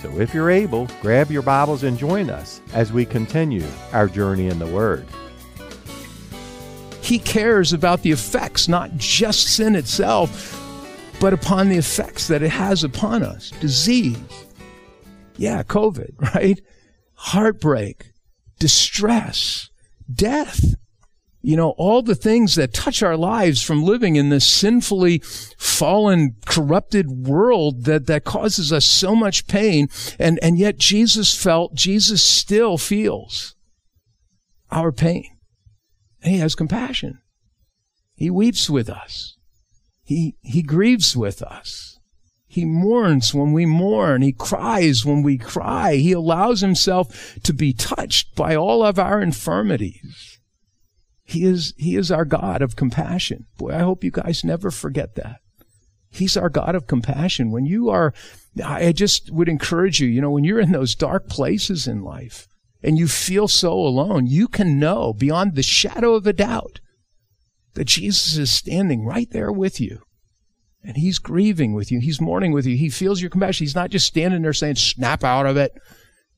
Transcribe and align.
So 0.00 0.20
if 0.20 0.32
you're 0.32 0.50
able, 0.50 0.86
grab 1.02 1.28
your 1.28 1.42
Bibles 1.42 1.82
and 1.82 1.98
join 1.98 2.30
us 2.30 2.60
as 2.72 2.92
we 2.92 3.04
continue 3.04 3.66
our 3.92 4.06
journey 4.06 4.46
in 4.46 4.60
the 4.60 4.66
Word. 4.66 5.04
He 7.02 7.18
cares 7.18 7.72
about 7.72 8.02
the 8.02 8.12
effects, 8.12 8.68
not 8.68 8.96
just 8.96 9.54
sin 9.54 9.74
itself, 9.74 10.54
but 11.20 11.32
upon 11.32 11.68
the 11.68 11.78
effects 11.78 12.28
that 12.28 12.42
it 12.42 12.50
has 12.50 12.84
upon 12.84 13.24
us. 13.24 13.50
Disease. 13.60 14.18
Yeah, 15.36 15.64
COVID, 15.64 16.12
right? 16.34 16.60
Heartbreak, 17.14 18.12
distress, 18.60 19.70
death 20.12 20.76
you 21.40 21.56
know, 21.56 21.70
all 21.70 22.02
the 22.02 22.16
things 22.16 22.56
that 22.56 22.74
touch 22.74 23.02
our 23.02 23.16
lives 23.16 23.62
from 23.62 23.82
living 23.82 24.16
in 24.16 24.28
this 24.28 24.46
sinfully 24.46 25.18
fallen, 25.56 26.34
corrupted 26.46 27.26
world 27.26 27.84
that, 27.84 28.06
that 28.06 28.24
causes 28.24 28.72
us 28.72 28.84
so 28.84 29.14
much 29.14 29.46
pain. 29.46 29.88
And, 30.18 30.38
and 30.42 30.58
yet 30.58 30.78
Jesus 30.78 31.40
felt, 31.40 31.74
Jesus 31.74 32.24
still 32.24 32.76
feels 32.76 33.54
our 34.70 34.90
pain. 34.90 35.26
And 36.22 36.34
he 36.34 36.40
has 36.40 36.56
compassion. 36.56 37.20
He 38.16 38.30
weeps 38.30 38.68
with 38.68 38.90
us. 38.90 39.36
He, 40.02 40.36
he 40.42 40.62
grieves 40.62 41.16
with 41.16 41.40
us. 41.40 42.00
He 42.48 42.64
mourns 42.64 43.32
when 43.32 43.52
we 43.52 43.64
mourn. 43.64 44.22
He 44.22 44.32
cries 44.32 45.04
when 45.04 45.22
we 45.22 45.38
cry. 45.38 45.94
He 45.96 46.12
allows 46.12 46.60
himself 46.60 47.38
to 47.44 47.52
be 47.52 47.72
touched 47.72 48.34
by 48.34 48.56
all 48.56 48.82
of 48.82 48.98
our 48.98 49.20
infirmities. 49.20 50.37
He 51.28 51.44
is, 51.44 51.74
he 51.76 51.94
is 51.94 52.10
our 52.10 52.24
God 52.24 52.62
of 52.62 52.74
compassion. 52.74 53.44
Boy, 53.58 53.74
I 53.74 53.80
hope 53.80 54.02
you 54.02 54.10
guys 54.10 54.44
never 54.44 54.70
forget 54.70 55.14
that. 55.16 55.40
He's 56.08 56.38
our 56.38 56.48
God 56.48 56.74
of 56.74 56.86
compassion. 56.86 57.50
When 57.50 57.66
you 57.66 57.90
are, 57.90 58.14
I 58.64 58.92
just 58.92 59.30
would 59.30 59.46
encourage 59.46 60.00
you, 60.00 60.08
you 60.08 60.22
know, 60.22 60.30
when 60.30 60.44
you're 60.44 60.58
in 60.58 60.72
those 60.72 60.94
dark 60.94 61.28
places 61.28 61.86
in 61.86 62.02
life 62.02 62.48
and 62.82 62.96
you 62.96 63.06
feel 63.06 63.46
so 63.46 63.74
alone, 63.74 64.26
you 64.26 64.48
can 64.48 64.78
know 64.78 65.12
beyond 65.12 65.54
the 65.54 65.62
shadow 65.62 66.14
of 66.14 66.26
a 66.26 66.32
doubt 66.32 66.80
that 67.74 67.88
Jesus 67.88 68.38
is 68.38 68.50
standing 68.50 69.04
right 69.04 69.30
there 69.30 69.52
with 69.52 69.82
you. 69.82 70.00
And 70.82 70.96
he's 70.96 71.18
grieving 71.18 71.74
with 71.74 71.92
you. 71.92 72.00
He's 72.00 72.22
mourning 72.22 72.52
with 72.52 72.64
you. 72.64 72.74
He 72.74 72.88
feels 72.88 73.20
your 73.20 73.28
compassion. 73.28 73.64
He's 73.64 73.74
not 73.74 73.90
just 73.90 74.06
standing 74.06 74.40
there 74.40 74.54
saying, 74.54 74.76
snap 74.76 75.24
out 75.24 75.44
of 75.44 75.58
it. 75.58 75.72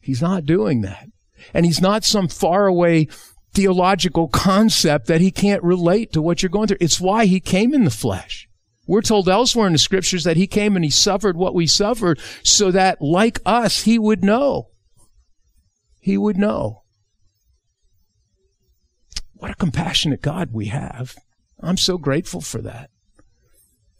He's 0.00 0.20
not 0.20 0.46
doing 0.46 0.80
that. 0.80 1.06
And 1.54 1.64
he's 1.64 1.80
not 1.80 2.02
some 2.02 2.26
faraway 2.26 3.06
theological 3.52 4.28
concept 4.28 5.06
that 5.06 5.20
he 5.20 5.30
can't 5.30 5.62
relate 5.62 6.12
to 6.12 6.22
what 6.22 6.42
you're 6.42 6.50
going 6.50 6.68
through. 6.68 6.78
It's 6.80 7.00
why 7.00 7.26
he 7.26 7.40
came 7.40 7.74
in 7.74 7.84
the 7.84 7.90
flesh. 7.90 8.48
We're 8.86 9.02
told 9.02 9.28
elsewhere 9.28 9.66
in 9.66 9.72
the 9.72 9.78
scriptures 9.78 10.24
that 10.24 10.36
he 10.36 10.46
came 10.46 10.74
and 10.74 10.84
he 10.84 10.90
suffered 10.90 11.36
what 11.36 11.54
we 11.54 11.66
suffered 11.66 12.18
so 12.42 12.70
that 12.70 13.00
like 13.00 13.38
us, 13.46 13.82
he 13.82 13.98
would 13.98 14.24
know. 14.24 14.68
He 16.00 16.16
would 16.16 16.36
know. 16.36 16.82
What 19.34 19.52
a 19.52 19.54
compassionate 19.54 20.22
God 20.22 20.50
we 20.52 20.66
have. 20.66 21.14
I'm 21.60 21.76
so 21.76 21.98
grateful 21.98 22.40
for 22.40 22.60
that. 22.62 22.90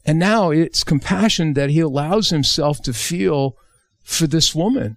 And 0.04 0.18
now 0.18 0.50
it's 0.50 0.82
compassion 0.82 1.54
that 1.54 1.70
he 1.70 1.80
allows 1.80 2.30
himself 2.30 2.80
to 2.82 2.92
feel 2.92 3.56
for 4.02 4.26
this 4.26 4.54
woman. 4.54 4.96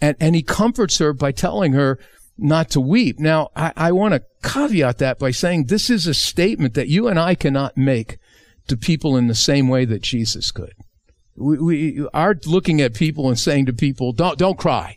And, 0.00 0.16
and 0.20 0.34
he 0.34 0.42
comforts 0.42 0.98
her 0.98 1.12
by 1.12 1.32
telling 1.32 1.72
her, 1.72 1.98
not 2.40 2.70
to 2.70 2.80
weep. 2.80 3.18
Now, 3.18 3.50
I, 3.54 3.72
I 3.76 3.92
want 3.92 4.14
to 4.14 4.22
caveat 4.42 4.98
that 4.98 5.18
by 5.18 5.30
saying 5.30 5.66
this 5.66 5.90
is 5.90 6.06
a 6.06 6.14
statement 6.14 6.74
that 6.74 6.88
you 6.88 7.08
and 7.08 7.18
I 7.18 7.34
cannot 7.34 7.76
make 7.76 8.18
to 8.68 8.76
people 8.76 9.16
in 9.16 9.26
the 9.26 9.34
same 9.34 9.68
way 9.68 9.84
that 9.84 10.02
Jesus 10.02 10.50
could. 10.50 10.74
We, 11.36 11.58
we 11.58 12.08
are 12.12 12.36
looking 12.46 12.80
at 12.80 12.94
people 12.94 13.28
and 13.28 13.38
saying 13.38 13.66
to 13.66 13.72
people, 13.72 14.12
don't, 14.12 14.38
don't 14.38 14.58
cry. 14.58 14.96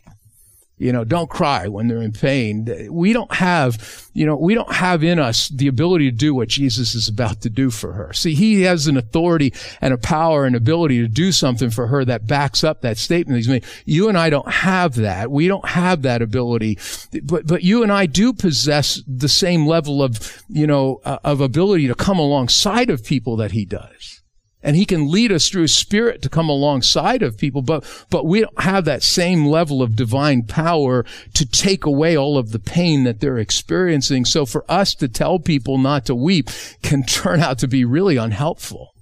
You 0.76 0.92
know, 0.92 1.04
don't 1.04 1.30
cry 1.30 1.68
when 1.68 1.86
they're 1.86 2.02
in 2.02 2.10
pain. 2.10 2.88
We 2.90 3.12
don't 3.12 3.32
have, 3.32 4.08
you 4.12 4.26
know, 4.26 4.34
we 4.34 4.54
don't 4.54 4.72
have 4.72 5.04
in 5.04 5.20
us 5.20 5.48
the 5.48 5.68
ability 5.68 6.10
to 6.10 6.16
do 6.16 6.34
what 6.34 6.48
Jesus 6.48 6.96
is 6.96 7.08
about 7.08 7.42
to 7.42 7.50
do 7.50 7.70
for 7.70 7.92
her. 7.92 8.12
See, 8.12 8.34
he 8.34 8.62
has 8.62 8.88
an 8.88 8.96
authority 8.96 9.54
and 9.80 9.94
a 9.94 9.98
power 9.98 10.44
and 10.44 10.56
ability 10.56 11.00
to 11.00 11.06
do 11.06 11.30
something 11.30 11.70
for 11.70 11.86
her 11.86 12.04
that 12.04 12.26
backs 12.26 12.64
up 12.64 12.82
that 12.82 12.98
statement 12.98 13.36
he's 13.36 13.48
made. 13.48 13.64
You 13.84 14.08
and 14.08 14.18
I 14.18 14.30
don't 14.30 14.50
have 14.50 14.96
that. 14.96 15.30
We 15.30 15.46
don't 15.46 15.68
have 15.68 16.02
that 16.02 16.22
ability. 16.22 16.78
But, 17.22 17.46
but 17.46 17.62
you 17.62 17.84
and 17.84 17.92
I 17.92 18.06
do 18.06 18.32
possess 18.32 19.00
the 19.06 19.28
same 19.28 19.68
level 19.68 20.02
of, 20.02 20.42
you 20.48 20.66
know, 20.66 21.00
uh, 21.04 21.18
of 21.22 21.40
ability 21.40 21.86
to 21.86 21.94
come 21.94 22.18
alongside 22.18 22.90
of 22.90 23.04
people 23.04 23.36
that 23.36 23.52
he 23.52 23.64
does 23.64 24.23
and 24.64 24.76
he 24.76 24.86
can 24.86 25.10
lead 25.10 25.30
us 25.30 25.48
through 25.48 25.62
his 25.62 25.74
spirit 25.74 26.22
to 26.22 26.30
come 26.30 26.48
alongside 26.48 27.22
of 27.22 27.36
people, 27.36 27.60
but, 27.60 27.84
but 28.08 28.24
we 28.24 28.40
don't 28.40 28.60
have 28.62 28.86
that 28.86 29.02
same 29.02 29.44
level 29.44 29.82
of 29.82 29.94
divine 29.94 30.42
power 30.42 31.04
to 31.34 31.46
take 31.46 31.84
away 31.84 32.16
all 32.16 32.38
of 32.38 32.50
the 32.50 32.58
pain 32.58 33.04
that 33.04 33.20
they're 33.20 33.36
experiencing. 33.36 34.24
So 34.24 34.46
for 34.46 34.64
us 34.66 34.94
to 34.96 35.06
tell 35.06 35.38
people 35.38 35.76
not 35.76 36.06
to 36.06 36.14
weep 36.14 36.48
can 36.82 37.02
turn 37.06 37.40
out 37.40 37.58
to 37.58 37.68
be 37.68 37.84
really 37.84 38.16
unhelpful. 38.16 38.94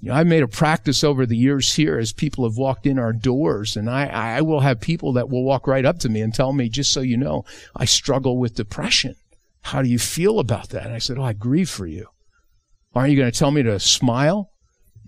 You 0.00 0.10
know, 0.10 0.14
I've 0.14 0.28
made 0.28 0.44
a 0.44 0.48
practice 0.48 1.02
over 1.02 1.26
the 1.26 1.36
years 1.36 1.74
here 1.74 1.98
as 1.98 2.12
people 2.12 2.44
have 2.44 2.56
walked 2.56 2.86
in 2.86 2.98
our 2.98 3.12
doors 3.12 3.76
and 3.76 3.90
I, 3.90 4.06
I 4.06 4.42
will 4.42 4.60
have 4.60 4.80
people 4.80 5.14
that 5.14 5.28
will 5.28 5.44
walk 5.44 5.66
right 5.66 5.84
up 5.84 5.98
to 6.00 6.08
me 6.08 6.20
and 6.20 6.32
tell 6.32 6.52
me, 6.52 6.68
just 6.68 6.92
so 6.92 7.00
you 7.00 7.16
know, 7.16 7.44
I 7.74 7.84
struggle 7.84 8.38
with 8.38 8.54
depression. 8.54 9.16
How 9.62 9.82
do 9.82 9.88
you 9.88 9.98
feel 9.98 10.38
about 10.38 10.68
that? 10.68 10.84
And 10.84 10.94
I 10.94 10.98
said, 10.98 11.18
Oh, 11.18 11.24
I 11.24 11.32
grieve 11.32 11.70
for 11.70 11.86
you. 11.86 12.08
Aren't 12.94 13.10
you 13.10 13.16
going 13.16 13.32
to 13.32 13.36
tell 13.36 13.50
me 13.50 13.62
to 13.64 13.80
smile? 13.80 14.50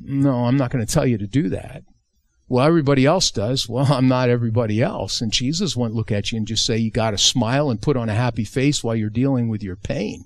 No, 0.01 0.45
I'm 0.45 0.57
not 0.57 0.71
going 0.71 0.85
to 0.85 0.93
tell 0.93 1.07
you 1.07 1.19
to 1.19 1.27
do 1.27 1.49
that. 1.51 1.83
Well, 2.49 2.67
everybody 2.67 3.05
else 3.07 3.31
does. 3.31 3.69
Well, 3.69 3.87
I'm 3.93 4.09
not 4.09 4.31
everybody 4.31 4.83
else. 4.83 5.21
And 5.21 5.33
Jesus 5.33 5.77
won't 5.77 5.95
look 5.95 6.13
at 6.13 6.31
you 6.31 6.39
and 6.39 6.47
just 6.47 6.65
say 6.65 6.77
you 6.77 6.91
got 6.91 7.11
to 7.13 7.19
smile 7.19 7.71
and 7.71 7.83
put 7.83 7.97
on 7.97 8.09
a 8.09 8.15
happy 8.15 8.45
face 8.45 8.85
while 8.85 8.97
you're 8.97 9.11
dealing 9.11 9.49
with 9.49 9.63
your 9.63 9.77
pain. 9.77 10.25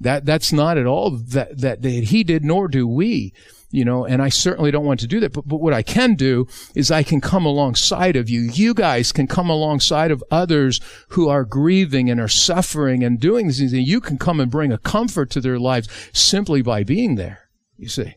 That 0.00 0.24
that's 0.24 0.52
not 0.52 0.78
at 0.78 0.86
all 0.86 1.10
that 1.10 1.60
that, 1.60 1.82
that 1.82 2.04
he 2.04 2.24
did, 2.24 2.44
nor 2.44 2.66
do 2.66 2.88
we. 2.88 3.32
You 3.70 3.86
know, 3.86 4.04
and 4.04 4.20
I 4.20 4.28
certainly 4.28 4.70
don't 4.70 4.84
want 4.84 5.00
to 5.00 5.06
do 5.06 5.20
that. 5.20 5.32
But, 5.32 5.48
but 5.48 5.60
what 5.60 5.72
I 5.72 5.82
can 5.82 6.14
do 6.14 6.46
is 6.74 6.90
I 6.90 7.02
can 7.02 7.22
come 7.22 7.46
alongside 7.46 8.16
of 8.16 8.28
you. 8.28 8.42
You 8.42 8.74
guys 8.74 9.12
can 9.12 9.26
come 9.26 9.48
alongside 9.48 10.10
of 10.10 10.22
others 10.30 10.80
who 11.10 11.28
are 11.28 11.44
grieving 11.44 12.10
and 12.10 12.20
are 12.20 12.28
suffering 12.28 13.02
and 13.02 13.18
doing 13.18 13.46
these 13.46 13.60
things. 13.60 13.72
And 13.72 13.86
you 13.86 14.00
can 14.00 14.18
come 14.18 14.40
and 14.40 14.50
bring 14.50 14.72
a 14.72 14.78
comfort 14.78 15.30
to 15.30 15.40
their 15.40 15.58
lives 15.58 15.88
simply 16.12 16.60
by 16.60 16.82
being 16.82 17.14
there. 17.14 17.48
You 17.78 17.88
see. 17.88 18.16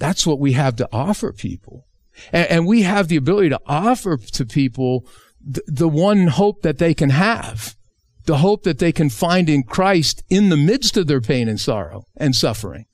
That's 0.00 0.26
what 0.26 0.40
we 0.40 0.54
have 0.54 0.74
to 0.76 0.88
offer 0.90 1.32
people. 1.32 1.86
And, 2.32 2.50
and 2.50 2.66
we 2.66 2.82
have 2.82 3.06
the 3.06 3.16
ability 3.16 3.50
to 3.50 3.60
offer 3.66 4.16
to 4.16 4.46
people 4.46 5.06
the, 5.40 5.62
the 5.66 5.88
one 5.88 6.26
hope 6.26 6.62
that 6.62 6.78
they 6.78 6.94
can 6.94 7.10
have. 7.10 7.76
The 8.24 8.38
hope 8.38 8.64
that 8.64 8.78
they 8.78 8.92
can 8.92 9.10
find 9.10 9.48
in 9.48 9.62
Christ 9.62 10.22
in 10.28 10.48
the 10.48 10.56
midst 10.56 10.96
of 10.96 11.06
their 11.06 11.20
pain 11.20 11.48
and 11.48 11.60
sorrow 11.60 12.04
and 12.16 12.34
suffering. 12.34 12.86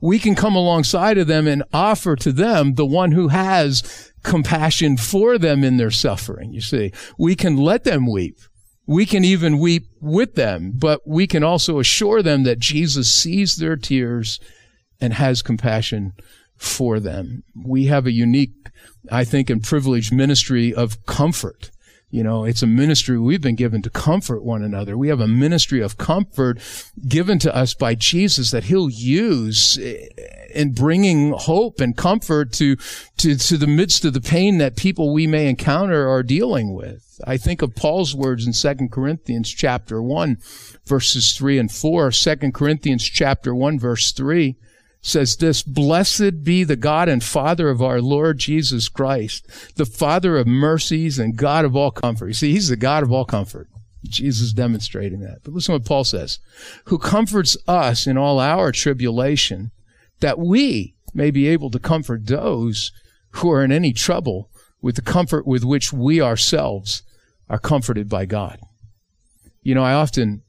We 0.00 0.18
can 0.18 0.34
come 0.34 0.56
alongside 0.56 1.18
of 1.18 1.26
them 1.26 1.46
and 1.46 1.62
offer 1.72 2.16
to 2.16 2.32
them 2.32 2.74
the 2.74 2.86
one 2.86 3.12
who 3.12 3.28
has 3.28 4.12
compassion 4.22 4.96
for 4.96 5.38
them 5.38 5.64
in 5.64 5.76
their 5.76 5.90
suffering. 5.90 6.52
You 6.52 6.60
see, 6.60 6.92
we 7.18 7.34
can 7.34 7.56
let 7.56 7.84
them 7.84 8.10
weep. 8.10 8.38
We 8.86 9.06
can 9.06 9.24
even 9.24 9.58
weep 9.58 9.86
with 10.00 10.34
them, 10.34 10.72
but 10.74 11.00
we 11.06 11.26
can 11.26 11.42
also 11.42 11.78
assure 11.78 12.22
them 12.22 12.44
that 12.44 12.58
Jesus 12.58 13.12
sees 13.12 13.56
their 13.56 13.76
tears 13.76 14.40
and 15.00 15.14
has 15.14 15.42
compassion 15.42 16.12
for 16.56 17.00
them. 17.00 17.42
We 17.54 17.86
have 17.86 18.06
a 18.06 18.12
unique, 18.12 18.70
I 19.10 19.24
think, 19.24 19.50
and 19.50 19.62
privileged 19.62 20.12
ministry 20.12 20.74
of 20.74 21.04
comfort. 21.06 21.70
You 22.14 22.22
know, 22.22 22.44
it's 22.44 22.62
a 22.62 22.68
ministry 22.68 23.18
we've 23.18 23.42
been 23.42 23.56
given 23.56 23.82
to 23.82 23.90
comfort 23.90 24.44
one 24.44 24.62
another. 24.62 24.96
We 24.96 25.08
have 25.08 25.18
a 25.18 25.26
ministry 25.26 25.80
of 25.80 25.98
comfort 25.98 26.60
given 27.08 27.40
to 27.40 27.52
us 27.52 27.74
by 27.74 27.96
Jesus 27.96 28.52
that 28.52 28.64
he'll 28.64 28.88
use 28.88 29.76
in 30.54 30.74
bringing 30.74 31.32
hope 31.32 31.80
and 31.80 31.96
comfort 31.96 32.52
to, 32.52 32.76
to, 33.16 33.34
to 33.36 33.56
the 33.56 33.66
midst 33.66 34.04
of 34.04 34.12
the 34.12 34.20
pain 34.20 34.58
that 34.58 34.76
people 34.76 35.12
we 35.12 35.26
may 35.26 35.48
encounter 35.48 36.08
are 36.08 36.22
dealing 36.22 36.72
with. 36.72 37.20
I 37.26 37.36
think 37.36 37.62
of 37.62 37.74
Paul's 37.74 38.14
words 38.14 38.46
in 38.46 38.52
2 38.52 38.88
Corinthians 38.90 39.50
chapter 39.50 40.00
1 40.00 40.38
verses 40.86 41.32
3 41.36 41.58
and 41.58 41.72
4. 41.72 42.12
2 42.12 42.36
Corinthians 42.52 43.02
chapter 43.02 43.52
1 43.52 43.78
verse 43.80 44.12
3 44.12 44.56
says 45.04 45.36
this, 45.36 45.62
Blessed 45.62 46.42
be 46.42 46.64
the 46.64 46.76
God 46.76 47.08
and 47.08 47.22
Father 47.22 47.68
of 47.68 47.82
our 47.82 48.00
Lord 48.00 48.38
Jesus 48.38 48.88
Christ, 48.88 49.46
the 49.76 49.84
Father 49.84 50.38
of 50.38 50.46
mercies 50.46 51.18
and 51.18 51.36
God 51.36 51.64
of 51.64 51.76
all 51.76 51.90
comfort. 51.90 52.28
You 52.28 52.34
see, 52.34 52.52
He's 52.52 52.68
the 52.68 52.76
God 52.76 53.02
of 53.02 53.12
all 53.12 53.26
comfort. 53.26 53.68
Jesus 54.08 54.52
demonstrating 54.52 55.20
that. 55.20 55.38
But 55.44 55.54
listen 55.54 55.72
what 55.72 55.84
Paul 55.84 56.04
says, 56.04 56.38
who 56.86 56.98
comforts 56.98 57.56
us 57.66 58.06
in 58.06 58.18
all 58.18 58.38
our 58.38 58.72
tribulation, 58.72 59.70
that 60.20 60.38
we 60.38 60.94
may 61.14 61.30
be 61.30 61.48
able 61.48 61.70
to 61.70 61.78
comfort 61.78 62.26
those 62.26 62.90
who 63.30 63.50
are 63.50 63.64
in 63.64 63.72
any 63.72 63.92
trouble 63.92 64.50
with 64.80 64.96
the 64.96 65.02
comfort 65.02 65.46
with 65.46 65.64
which 65.64 65.92
we 65.92 66.20
ourselves 66.20 67.02
are 67.48 67.58
comforted 67.58 68.08
by 68.08 68.24
God. 68.24 68.58
You 69.62 69.74
know, 69.74 69.82
I 69.82 69.94
often 69.94 70.43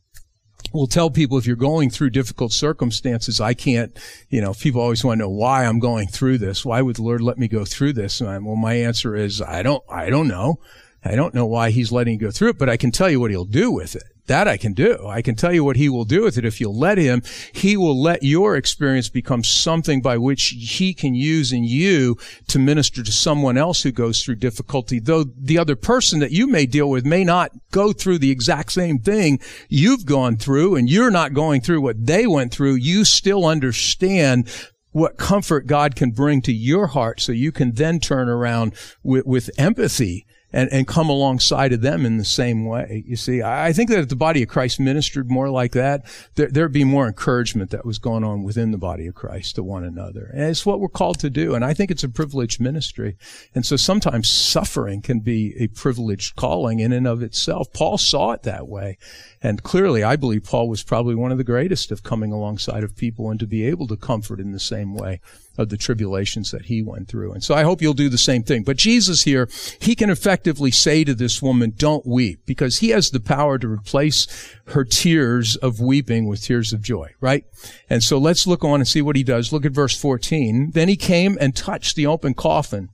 will 0.74 0.88
tell 0.88 1.10
people 1.10 1.38
if 1.38 1.46
you're 1.46 1.56
going 1.56 1.90
through 1.90 2.10
difficult 2.10 2.52
circumstances, 2.52 3.40
I 3.40 3.54
can't, 3.54 3.98
you 4.30 4.42
know, 4.42 4.54
people 4.54 4.82
always 4.82 5.04
want 5.04 5.20
to 5.20 5.24
know 5.24 5.30
why 5.30 5.66
I'm 5.66 5.80
going 5.80 6.08
through 6.08 6.38
this. 6.40 6.66
Why 6.66 6.82
would 6.82 6.98
the 6.98 7.04
Lord 7.04 7.22
let 7.22 7.38
me 7.38 7.48
go 7.48 7.66
through 7.66 7.94
this? 7.94 8.22
And 8.22 8.30
I, 8.30 8.38
well, 8.38 8.56
my 8.56 8.74
answer 8.74 9.16
is, 9.16 9.42
I 9.42 9.64
don't, 9.64 9.84
I 9.90 10.10
don't 10.10 10.28
know. 10.28 10.60
I 11.04 11.16
don't 11.16 11.36
know 11.36 11.46
why 11.46 11.70
he's 11.70 11.92
letting 11.92 12.14
you 12.14 12.20
go 12.20 12.32
through 12.32 12.50
it, 12.50 12.58
but 12.58 12.70
I 12.70 12.78
can 12.78 12.92
tell 12.92 13.10
you 13.10 13.20
what 13.20 13.32
he'll 13.32 13.46
do 13.46 13.72
with 13.72 13.96
it. 13.96 14.15
That 14.28 14.48
I 14.48 14.58
can 14.58 14.74
do. 14.74 15.08
I 15.08 15.22
can 15.22 15.36
tell 15.36 15.54
you 15.54 15.64
what 15.64 15.76
he 15.76 15.88
will 15.88 16.04
do 16.04 16.24
with 16.24 16.38
it. 16.38 16.46
If 16.46 16.60
you'll 16.60 16.78
let 16.78 16.98
him, 16.98 17.22
he 17.54 17.78
will 17.78 18.02
let 18.02 18.24
your 18.24 18.56
experience 18.56 19.08
become 19.08 19.44
something 19.44 20.02
by 20.02 20.18
which 20.18 20.56
he 20.58 20.96
can 20.96 21.14
use 21.14 21.52
in 21.52 21.64
you 21.64 22.18
to 22.48 22.58
minister 22.58 23.04
to 23.04 23.12
someone 23.12 23.56
else 23.56 23.84
who 23.84 23.92
goes 23.92 24.24
through 24.24 24.36
difficulty. 24.38 25.00
Though 25.00 25.24
the 25.24 25.60
other 25.60 25.76
person 25.76 26.20
that 26.20 26.32
you 26.32 26.48
may 26.48 26.66
deal 26.66 26.90
with 26.90 27.06
may 27.06 27.24
not 27.24 27.52
go 27.72 27.94
through 27.94 28.18
the 28.18 28.32
exact 28.32 28.72
same 28.72 28.98
thing 28.98 29.40
you've 29.70 30.06
gone 30.08 30.38
through 30.38 30.76
and 30.76 30.90
you're 30.90 31.12
not 31.12 31.34
going 31.34 31.62
through 31.62 31.82
what 31.82 32.08
they 32.08 32.26
went 32.26 32.52
through. 32.52 32.76
You 32.76 33.06
still 33.06 33.46
understand 33.46 34.50
what 34.92 35.18
comfort 35.18 35.68
God 35.68 35.96
can 35.96 36.12
bring 36.12 36.42
to 36.44 36.54
your 36.54 36.88
heart 36.88 37.20
so 37.20 37.32
you 37.32 37.52
can 37.52 37.74
then 37.74 38.00
turn 38.00 38.28
around 38.28 38.74
with, 39.04 39.26
with 39.26 39.50
empathy 39.58 40.26
and, 40.56 40.72
and 40.72 40.88
come 40.88 41.10
alongside 41.10 41.74
of 41.74 41.82
them 41.82 42.06
in 42.06 42.16
the 42.16 42.24
same 42.24 42.66
way. 42.66 43.04
You 43.06 43.18
see, 43.18 43.44
I 43.44 43.74
think 43.74 43.90
that 43.90 44.00
if 44.00 44.08
the 44.08 44.16
body 44.16 44.42
of 44.42 44.48
Christ 44.48 44.80
ministered 44.80 45.30
more 45.30 45.50
like 45.50 45.74
that, 45.74 46.06
there, 46.36 46.48
there'd 46.48 46.72
be 46.72 46.86
more 46.86 47.08
encouragement 47.08 47.72
that 47.72 47.86
was 47.86 48.00
going 48.00 48.24
on 48.24 48.44
within 48.44 48.72
the 48.72 48.78
body 48.78 49.06
of 49.06 49.16
Christ 49.16 49.56
to 49.56 49.64
one 49.64 49.84
another. 49.84 50.32
And 50.34 50.44
it's 50.44 50.66
what 50.66 50.80
we're 50.80 50.88
called 50.88 51.20
to 51.20 51.30
do. 51.30 51.56
And 51.56 51.66
I 51.66 51.74
think 51.74 51.92
it's 51.92 52.06
a 52.06 52.10
privileged 52.10 52.62
ministry. 52.62 53.18
And 53.54 53.66
so 53.66 53.76
sometimes 53.76 54.30
suffering 54.30 55.02
can 55.02 55.20
be 55.20 55.54
a 55.60 55.68
privileged 55.68 56.38
calling 56.38 56.80
in 56.80 56.94
and 56.94 57.06
of 57.06 57.22
itself. 57.22 57.74
Paul 57.74 57.98
saw 57.98 58.32
it 58.32 58.44
that 58.44 58.70
way. 58.70 58.98
And 59.44 59.62
clearly, 59.62 60.06
I 60.06 60.16
believe 60.16 60.46
Paul 60.46 60.70
was 60.70 60.84
probably 60.84 61.16
one 61.16 61.34
of 61.34 61.38
the 61.38 61.44
greatest 61.44 61.92
of 61.92 62.02
coming 62.02 62.32
alongside 62.32 62.86
of 62.86 62.96
people 62.96 63.30
and 63.30 63.42
to 63.42 63.46
be 63.46 63.66
able 63.66 63.88
to 63.88 63.98
comfort 63.98 64.40
in 64.40 64.54
the 64.54 64.60
same 64.62 64.96
way 64.96 65.20
of 65.58 65.70
the 65.70 65.78
tribulations 65.78 66.52
that 66.52 66.66
he 66.66 66.82
went 66.82 67.08
through. 67.08 67.32
And 67.32 67.44
so 67.44 67.56
I 67.56 67.64
hope 67.64 67.82
you'll 67.82 67.94
do 67.94 68.10
the 68.10 68.18
same 68.18 68.44
thing. 68.44 68.64
But 68.64 68.78
Jesus 68.78 69.24
here, 69.24 69.50
he 69.80 69.96
can 69.96 70.10
effectively 70.10 70.72
say 70.72 71.04
to 71.04 71.14
this 71.14 71.42
woman, 71.42 71.74
don't 71.76 72.06
weep, 72.06 72.42
because 72.46 72.80
he 72.80 72.90
has 72.90 73.10
the 73.10 73.20
power 73.20 73.58
to 73.58 73.68
replace 73.68 74.28
her 74.68 74.84
tears 74.84 75.56
of 75.58 75.80
weeping 75.80 76.28
with 76.28 76.42
tears 76.44 76.74
of 76.74 76.82
joy, 76.82 77.14
right? 77.20 77.46
And 77.90 78.04
so 78.04 78.18
let's 78.18 78.48
look 78.48 78.64
on 78.64 78.82
and 78.82 78.88
see 78.88 79.02
what 79.02 79.16
he 79.16 79.24
does. 79.24 79.54
Look 79.54 79.66
at 79.66 79.72
verse 79.72 80.00
14. 80.00 80.72
Then 80.72 80.90
he 80.90 80.96
came 80.96 81.38
and 81.40 81.56
touched 81.56 81.96
the 81.96 82.08
open 82.08 82.34
coffin, 82.34 82.90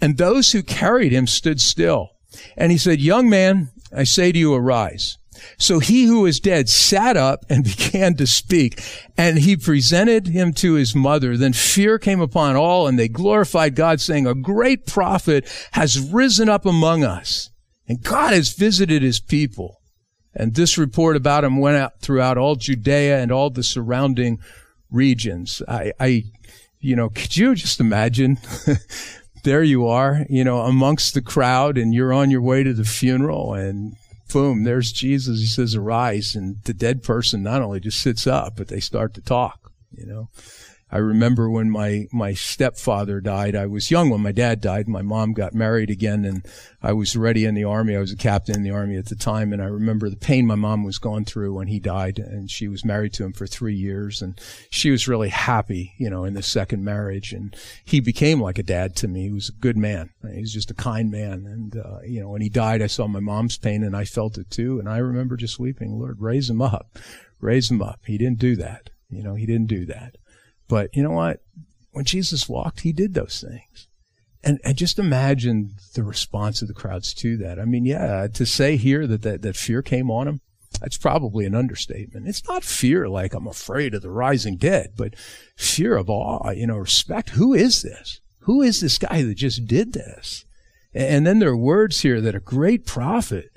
and 0.00 0.16
those 0.16 0.52
who 0.52 0.62
carried 0.62 1.12
him 1.12 1.26
stood 1.26 1.60
still. 1.60 2.10
And 2.56 2.70
he 2.70 2.78
said, 2.78 3.00
young 3.00 3.28
man, 3.28 3.70
I 3.94 4.04
say 4.04 4.30
to 4.30 4.38
you, 4.38 4.54
arise. 4.54 5.18
So 5.58 5.78
he 5.78 6.04
who 6.04 6.22
was 6.22 6.40
dead 6.40 6.68
sat 6.68 7.16
up 7.16 7.44
and 7.48 7.64
began 7.76 8.14
to 8.16 8.26
speak, 8.26 8.82
and 9.16 9.38
he 9.38 9.56
presented 9.56 10.28
him 10.28 10.52
to 10.54 10.74
his 10.74 10.94
mother. 10.94 11.36
Then 11.36 11.52
fear 11.52 11.98
came 11.98 12.20
upon 12.20 12.56
all, 12.56 12.86
and 12.86 12.98
they 12.98 13.08
glorified 13.08 13.74
God, 13.74 14.00
saying, 14.00 14.26
A 14.26 14.34
great 14.34 14.86
prophet 14.86 15.48
has 15.72 15.98
risen 15.98 16.48
up 16.48 16.66
among 16.66 17.04
us, 17.04 17.50
and 17.88 18.02
God 18.02 18.32
has 18.32 18.52
visited 18.52 19.02
his 19.02 19.20
people. 19.20 19.80
And 20.34 20.54
this 20.54 20.76
report 20.76 21.16
about 21.16 21.44
him 21.44 21.56
went 21.58 21.78
out 21.78 22.00
throughout 22.00 22.36
all 22.36 22.56
Judea 22.56 23.20
and 23.22 23.32
all 23.32 23.48
the 23.48 23.62
surrounding 23.62 24.38
regions. 24.90 25.62
I, 25.66 25.92
I 25.98 26.24
you 26.78 26.94
know, 26.94 27.08
could 27.08 27.36
you 27.36 27.54
just 27.54 27.80
imagine? 27.80 28.38
there 29.44 29.62
you 29.62 29.86
are, 29.86 30.26
you 30.28 30.44
know, 30.44 30.60
amongst 30.60 31.14
the 31.14 31.22
crowd, 31.22 31.78
and 31.78 31.94
you're 31.94 32.12
on 32.12 32.30
your 32.30 32.42
way 32.42 32.62
to 32.62 32.74
the 32.74 32.84
funeral, 32.84 33.54
and 33.54 33.96
boom, 34.32 34.64
there's 34.64 34.92
Jesus. 34.92 35.40
He 35.40 35.46
says, 35.46 35.74
arise. 35.74 36.34
And 36.34 36.62
the 36.64 36.74
dead 36.74 37.02
person 37.02 37.42
not 37.42 37.62
only 37.62 37.80
just 37.80 38.00
sits 38.00 38.26
up, 38.26 38.56
but 38.56 38.68
they 38.68 38.80
start 38.80 39.14
to 39.14 39.20
talk, 39.20 39.72
you 39.96 40.06
know. 40.06 40.28
I 40.90 40.98
remember 40.98 41.50
when 41.50 41.68
my, 41.68 42.06
my 42.12 42.32
stepfather 42.32 43.20
died. 43.20 43.56
I 43.56 43.66
was 43.66 43.90
young 43.90 44.08
when 44.08 44.20
my 44.20 44.30
dad 44.30 44.60
died. 44.60 44.86
My 44.86 45.02
mom 45.02 45.32
got 45.32 45.52
married 45.52 45.90
again 45.90 46.24
and 46.24 46.46
I 46.80 46.92
was 46.92 47.16
ready 47.16 47.44
in 47.44 47.56
the 47.56 47.64
army. 47.64 47.96
I 47.96 48.00
was 48.00 48.12
a 48.12 48.16
captain 48.16 48.54
in 48.54 48.62
the 48.62 48.70
army 48.70 48.96
at 48.96 49.06
the 49.06 49.16
time. 49.16 49.52
And 49.52 49.60
I 49.60 49.66
remember 49.66 50.08
the 50.08 50.16
pain 50.16 50.46
my 50.46 50.54
mom 50.54 50.84
was 50.84 50.98
going 50.98 51.24
through 51.24 51.54
when 51.54 51.66
he 51.66 51.80
died 51.80 52.20
and 52.20 52.48
she 52.48 52.68
was 52.68 52.84
married 52.84 53.12
to 53.14 53.24
him 53.24 53.32
for 53.32 53.48
three 53.48 53.74
years 53.74 54.22
and 54.22 54.40
she 54.70 54.92
was 54.92 55.08
really 55.08 55.28
happy, 55.28 55.92
you 55.98 56.08
know, 56.08 56.22
in 56.22 56.34
the 56.34 56.42
second 56.42 56.84
marriage. 56.84 57.32
And 57.32 57.56
he 57.84 57.98
became 57.98 58.40
like 58.40 58.58
a 58.58 58.62
dad 58.62 58.94
to 58.96 59.08
me. 59.08 59.22
He 59.22 59.32
was 59.32 59.48
a 59.48 59.60
good 59.60 59.76
man. 59.76 60.10
He 60.32 60.40
was 60.40 60.52
just 60.52 60.70
a 60.70 60.74
kind 60.74 61.10
man. 61.10 61.46
And, 61.46 61.76
uh, 61.76 61.98
you 62.06 62.20
know, 62.20 62.28
when 62.28 62.42
he 62.42 62.48
died, 62.48 62.80
I 62.80 62.86
saw 62.86 63.08
my 63.08 63.20
mom's 63.20 63.58
pain 63.58 63.82
and 63.82 63.96
I 63.96 64.04
felt 64.04 64.38
it 64.38 64.52
too. 64.52 64.78
And 64.78 64.88
I 64.88 64.98
remember 64.98 65.36
just 65.36 65.58
weeping, 65.58 65.98
Lord, 65.98 66.20
raise 66.20 66.48
him 66.48 66.62
up, 66.62 66.96
raise 67.40 67.72
him 67.72 67.82
up. 67.82 68.02
He 68.06 68.16
didn't 68.16 68.38
do 68.38 68.54
that. 68.54 68.90
You 69.10 69.24
know, 69.24 69.34
he 69.34 69.46
didn't 69.46 69.66
do 69.66 69.84
that. 69.86 70.16
But 70.68 70.94
you 70.94 71.02
know 71.02 71.12
what? 71.12 71.42
When 71.92 72.04
Jesus 72.04 72.48
walked, 72.48 72.80
he 72.80 72.92
did 72.92 73.14
those 73.14 73.44
things. 73.46 73.88
And, 74.44 74.60
and 74.64 74.76
just 74.76 74.98
imagine 74.98 75.74
the 75.94 76.04
response 76.04 76.62
of 76.62 76.68
the 76.68 76.74
crowds 76.74 77.12
to 77.14 77.36
that. 77.38 77.58
I 77.58 77.64
mean, 77.64 77.84
yeah, 77.84 78.28
to 78.34 78.46
say 78.46 78.76
here 78.76 79.06
that, 79.06 79.22
that, 79.22 79.42
that 79.42 79.56
fear 79.56 79.82
came 79.82 80.10
on 80.10 80.28
him, 80.28 80.40
that's 80.80 80.98
probably 80.98 81.46
an 81.46 81.54
understatement. 81.54 82.28
It's 82.28 82.46
not 82.46 82.62
fear 82.62 83.08
like 83.08 83.34
I'm 83.34 83.46
afraid 83.46 83.94
of 83.94 84.02
the 84.02 84.10
rising 84.10 84.56
dead, 84.56 84.92
but 84.96 85.14
fear 85.56 85.96
of 85.96 86.10
awe, 86.10 86.50
you 86.50 86.66
know, 86.66 86.76
respect. 86.76 87.30
Who 87.30 87.54
is 87.54 87.82
this? 87.82 88.20
Who 88.40 88.62
is 88.62 88.80
this 88.80 88.98
guy 88.98 89.22
that 89.22 89.34
just 89.34 89.66
did 89.66 89.92
this? 89.94 90.44
And 90.94 91.26
then 91.26 91.40
there 91.40 91.50
are 91.50 91.56
words 91.56 92.02
here 92.02 92.20
that 92.20 92.34
a 92.34 92.40
great 92.40 92.86
prophet 92.86 93.50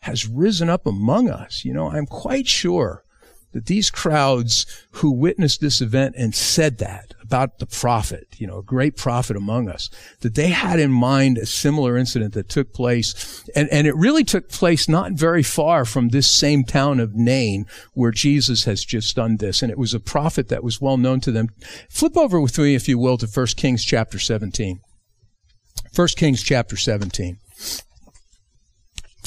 has 0.00 0.26
risen 0.26 0.68
up 0.68 0.86
among 0.86 1.30
us. 1.30 1.64
You 1.64 1.72
know, 1.72 1.90
I'm 1.90 2.06
quite 2.06 2.48
sure 2.48 3.04
that 3.52 3.66
these 3.66 3.90
crowds 3.90 4.66
who 4.92 5.12
witnessed 5.12 5.60
this 5.60 5.80
event 5.80 6.14
and 6.16 6.34
said 6.34 6.78
that 6.78 7.14
about 7.22 7.58
the 7.58 7.66
prophet, 7.66 8.26
you 8.36 8.46
know, 8.46 8.58
a 8.58 8.62
great 8.62 8.96
prophet 8.96 9.36
among 9.36 9.68
us, 9.68 9.88
that 10.20 10.34
they 10.34 10.48
had 10.48 10.78
in 10.78 10.90
mind 10.90 11.38
a 11.38 11.46
similar 11.46 11.96
incident 11.96 12.34
that 12.34 12.48
took 12.48 12.72
place. 12.72 13.44
And, 13.54 13.68
and 13.70 13.86
it 13.86 13.96
really 13.96 14.24
took 14.24 14.50
place 14.50 14.88
not 14.88 15.12
very 15.12 15.42
far 15.42 15.84
from 15.84 16.08
this 16.08 16.30
same 16.30 16.64
town 16.64 17.00
of 17.00 17.14
Nain 17.14 17.66
where 17.94 18.10
Jesus 18.10 18.64
has 18.64 18.84
just 18.84 19.16
done 19.16 19.36
this. 19.36 19.62
And 19.62 19.70
it 19.70 19.78
was 19.78 19.94
a 19.94 20.00
prophet 20.00 20.48
that 20.48 20.64
was 20.64 20.80
well 20.80 20.96
known 20.96 21.20
to 21.20 21.32
them. 21.32 21.48
Flip 21.90 22.16
over 22.16 22.40
with 22.40 22.58
me, 22.58 22.74
if 22.74 22.88
you 22.88 22.98
will, 22.98 23.16
to 23.18 23.26
1 23.26 23.46
Kings 23.56 23.84
chapter 23.84 24.18
17. 24.18 24.80
1 25.94 26.08
Kings 26.16 26.42
chapter 26.42 26.76
17 26.76 27.38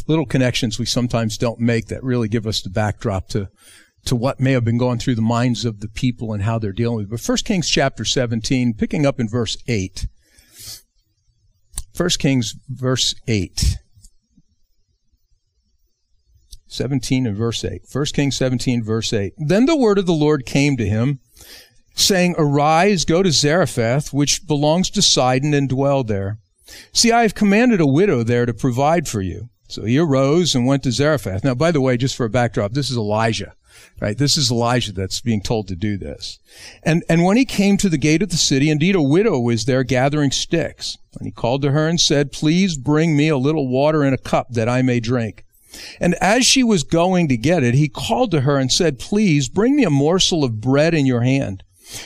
little 0.08 0.26
connections 0.26 0.78
we 0.78 0.86
sometimes 0.86 1.38
don't 1.38 1.60
make 1.60 1.88
that 1.88 2.04
really 2.04 2.28
give 2.28 2.46
us 2.46 2.62
the 2.62 2.70
backdrop 2.70 3.28
to 3.28 3.48
to 4.06 4.16
what 4.16 4.40
may 4.40 4.52
have 4.52 4.64
been 4.64 4.78
going 4.78 5.00
through 5.00 5.16
the 5.16 5.22
minds 5.22 5.66
of 5.66 5.82
the 5.82 5.88
people 5.88 6.32
and 6.32 6.44
how 6.44 6.60
they're 6.60 6.72
dealing 6.72 6.98
with 6.98 7.06
it. 7.08 7.10
But 7.10 7.28
1 7.28 7.38
Kings 7.40 7.70
chapter 7.70 8.06
17, 8.06 8.76
picking 8.76 9.06
up 9.06 9.20
in 9.20 9.28
verse 9.28 9.58
8. 9.68 10.08
1 11.98 12.10
Kings 12.20 12.56
verse 12.70 13.16
8. 13.28 13.78
17 16.68 17.26
and 17.26 17.38
verse 17.38 17.64
8. 17.64 17.82
1 17.92 18.06
Kings 18.14 18.36
17 18.36 18.84
verse 18.84 19.14
8. 19.14 19.34
Then 19.38 19.66
the 19.66 19.78
word 19.78 19.98
of 19.98 20.06
the 20.06 20.14
Lord 20.14 20.46
came 20.46 20.76
to 20.78 20.86
him, 20.86 21.20
saying, 21.96 22.36
Arise, 22.38 23.06
go 23.06 23.24
to 23.24 23.32
Zarephath, 23.32 24.14
which 24.14 24.46
belongs 24.46 24.90
to 24.92 25.02
Sidon, 25.02 25.54
and 25.54 25.70
dwell 25.70 26.04
there. 26.04 26.40
See, 26.92 27.12
I 27.12 27.22
have 27.22 27.36
commanded 27.36 27.80
a 27.80 27.88
widow 27.88 28.24
there 28.24 28.46
to 28.46 28.54
provide 28.54 29.08
for 29.08 29.22
you. 29.22 29.50
So 29.68 29.84
he 29.84 29.98
arose 29.98 30.54
and 30.54 30.68
went 30.68 30.84
to 30.84 30.92
Zarephath. 30.92 31.44
Now, 31.44 31.56
by 31.56 31.72
the 31.72 31.82
way, 31.82 31.98
just 31.98 32.16
for 32.16 32.26
a 32.26 32.30
backdrop, 32.30 32.74
this 32.74 32.92
is 32.92 32.98
Elijah. 32.98 33.54
Right? 34.00 34.18
This 34.18 34.38
is 34.38 34.52
Elijah 34.52 34.92
that's 34.92 35.22
being 35.22 35.42
told 35.42 35.68
to 35.70 35.76
do 35.76 35.98
this. 35.98 36.40
And, 36.84 37.04
and 37.08 37.24
when 37.24 37.38
he 37.38 37.46
came 37.46 37.78
to 37.78 37.90
the 37.90 37.98
gate 37.98 38.22
of 38.22 38.30
the 38.30 38.38
city, 38.38 38.70
indeed 38.70 38.96
a 38.96 39.02
widow 39.02 39.40
was 39.40 39.66
there 39.66 39.84
gathering 39.84 40.32
sticks. 40.32 40.98
And 41.18 41.26
he 41.26 41.32
called 41.32 41.62
to 41.62 41.72
her 41.72 41.88
and 41.88 42.00
said, 42.00 42.32
Please 42.32 42.78
bring 42.78 43.16
me 43.16 43.30
a 43.30 43.38
little 43.38 43.68
water 43.68 44.04
in 44.04 44.14
a 44.14 44.18
cup 44.18 44.52
that 44.52 44.68
I 44.68 44.82
may 44.82 45.00
drink. 45.00 45.46
And 46.00 46.16
as 46.16 46.46
she 46.46 46.64
was 46.64 46.84
going 46.84 47.28
to 47.28 47.38
get 47.38 47.64
it, 47.64 47.74
he 47.74 47.90
called 47.90 48.32
to 48.32 48.42
her 48.42 48.58
and 48.58 48.72
said, 48.72 49.00
Please 49.00 49.50
bring 49.50 49.76
me 49.76 49.84
a 49.84 49.90
morsel 49.90 50.44
of 50.44 50.62
bread 50.62 50.94
in 50.94 51.06
your 51.06 51.22
hand. 51.22 51.64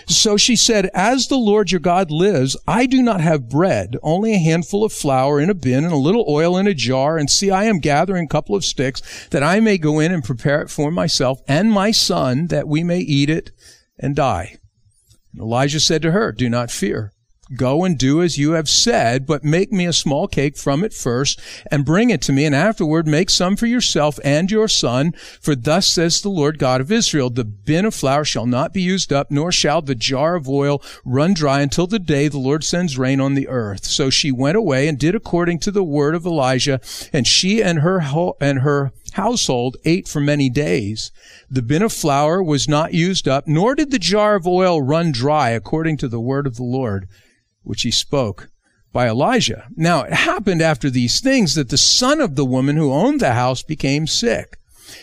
So 0.08 0.38
she 0.38 0.56
said, 0.56 0.90
As 0.94 1.28
the 1.28 1.38
Lord 1.38 1.72
your 1.72 1.80
God 1.80 2.12
lives, 2.12 2.58
I 2.68 2.86
do 2.86 3.02
not 3.02 3.22
have 3.22 3.50
bread, 3.50 3.96
only 4.04 4.34
a 4.34 4.40
handful 4.40 4.84
of 4.84 4.92
flour 4.92 5.40
in 5.40 5.50
a 5.50 5.54
bin 5.54 5.84
and 5.84 5.94
a 5.94 5.98
little 5.98 6.26
oil 6.28 6.58
in 6.58 6.68
a 6.68 6.74
jar. 6.74 7.18
And 7.18 7.30
see, 7.30 7.50
I 7.50 7.64
am 7.66 7.80
gathering 7.80 8.26
a 8.26 8.30
couple 8.30 8.56
of 8.56 8.66
sticks 8.66 9.28
that 9.30 9.44
I 9.44 9.60
may 9.60 9.78
go 9.78 10.00
in 10.00 10.12
and 10.12 10.24
prepare 10.24 10.62
it 10.62 10.70
for 10.70 10.92
myself 10.92 11.40
and 11.48 11.72
my 11.72 11.92
son 11.92 12.48
that 12.48 12.68
we 12.68 12.84
may 12.84 13.00
eat 13.00 13.30
it 13.30 13.52
and 13.98 14.16
die. 14.16 14.58
Elijah 15.38 15.80
said 15.80 16.02
to 16.02 16.12
her, 16.12 16.32
Do 16.32 16.50
not 16.50 16.72
fear. 16.72 17.14
Go 17.56 17.84
and 17.84 17.98
do 17.98 18.22
as 18.22 18.38
you 18.38 18.52
have 18.52 18.70
said, 18.70 19.26
but 19.26 19.44
make 19.44 19.72
me 19.72 19.88
a 19.88 19.94
small 19.94 20.28
cake 20.28 20.56
from 20.56 20.84
it 20.84 20.94
first 20.94 21.40
and 21.72 21.84
bring 21.84 22.12
it 22.12 22.22
to 22.24 22.32
me, 22.32 22.46
and 22.46 22.54
afterward 22.54 23.08
make 23.08 23.32
some 23.32 23.56
for 23.56 23.66
yourself 23.66 24.20
and 24.24 24.52
your 24.52 24.68
son. 24.68 25.14
For 25.42 25.56
thus 25.56 25.88
says 25.88 26.22
the 26.22 26.30
Lord 26.30 26.60
God 26.60 26.80
of 26.80 26.92
Israel, 26.92 27.32
the 27.32 27.44
bin 27.44 27.86
of 27.86 27.96
flour 27.96 28.24
shall 28.24 28.46
not 28.46 28.72
be 28.72 28.84
used 28.84 29.12
up, 29.12 29.32
nor 29.32 29.52
shall 29.52 29.82
the 29.82 29.96
jar 29.96 30.36
of 30.36 30.48
oil 30.48 30.80
run 31.04 31.34
dry 31.34 31.62
until 31.62 31.88
the 31.88 31.98
day 31.98 32.28
the 32.28 32.38
Lord 32.38 32.64
sends 32.64 33.00
rain 33.00 33.20
on 33.20 33.34
the 33.34 33.48
earth. 33.48 33.86
So 33.86 34.12
she 34.12 34.32
went 34.32 34.58
away 34.58 34.88
and 34.88 35.00
did 35.00 35.16
according 35.16 35.58
to 35.60 35.72
the 35.72 35.84
word 35.84 36.14
of 36.14 36.28
Elijah, 36.28 36.80
and 37.12 37.26
she 37.26 37.64
and 37.64 37.80
her, 37.80 38.02
ho- 38.02 38.38
and 38.40 38.60
her 38.60 38.92
household 39.14 39.76
ate 39.86 40.08
for 40.08 40.20
many 40.20 40.52
days. 40.52 41.12
The 41.50 41.64
bin 41.64 41.82
of 41.82 41.94
flour 41.94 42.44
was 42.44 42.68
not 42.68 42.94
used 42.94 43.28
up, 43.28 43.48
nor 43.48 43.74
did 43.74 43.90
the 43.90 43.98
jar 43.98 44.36
of 44.36 44.46
oil 44.46 44.84
run 44.84 45.12
dry 45.12 45.50
according 45.50 45.98
to 45.98 46.08
the 46.08 46.20
word 46.20 46.46
of 46.46 46.56
the 46.56 46.64
Lord 46.64 47.08
which 47.70 47.84
he 47.84 47.92
spoke 47.92 48.50
by 48.92 49.08
Elijah. 49.08 49.68
Now, 49.76 50.02
it 50.02 50.14
happened 50.14 50.60
after 50.60 50.90
these 50.90 51.22
things 51.22 51.54
that 51.54 51.70
the 51.70 51.78
son 51.78 52.20
of 52.20 52.36
the 52.36 52.44
woman 52.44 52.78
who 52.78 52.92
owned 52.92 53.20
the 53.20 53.34
house 53.34 53.62
became 53.62 54.08
sick. 54.08 54.58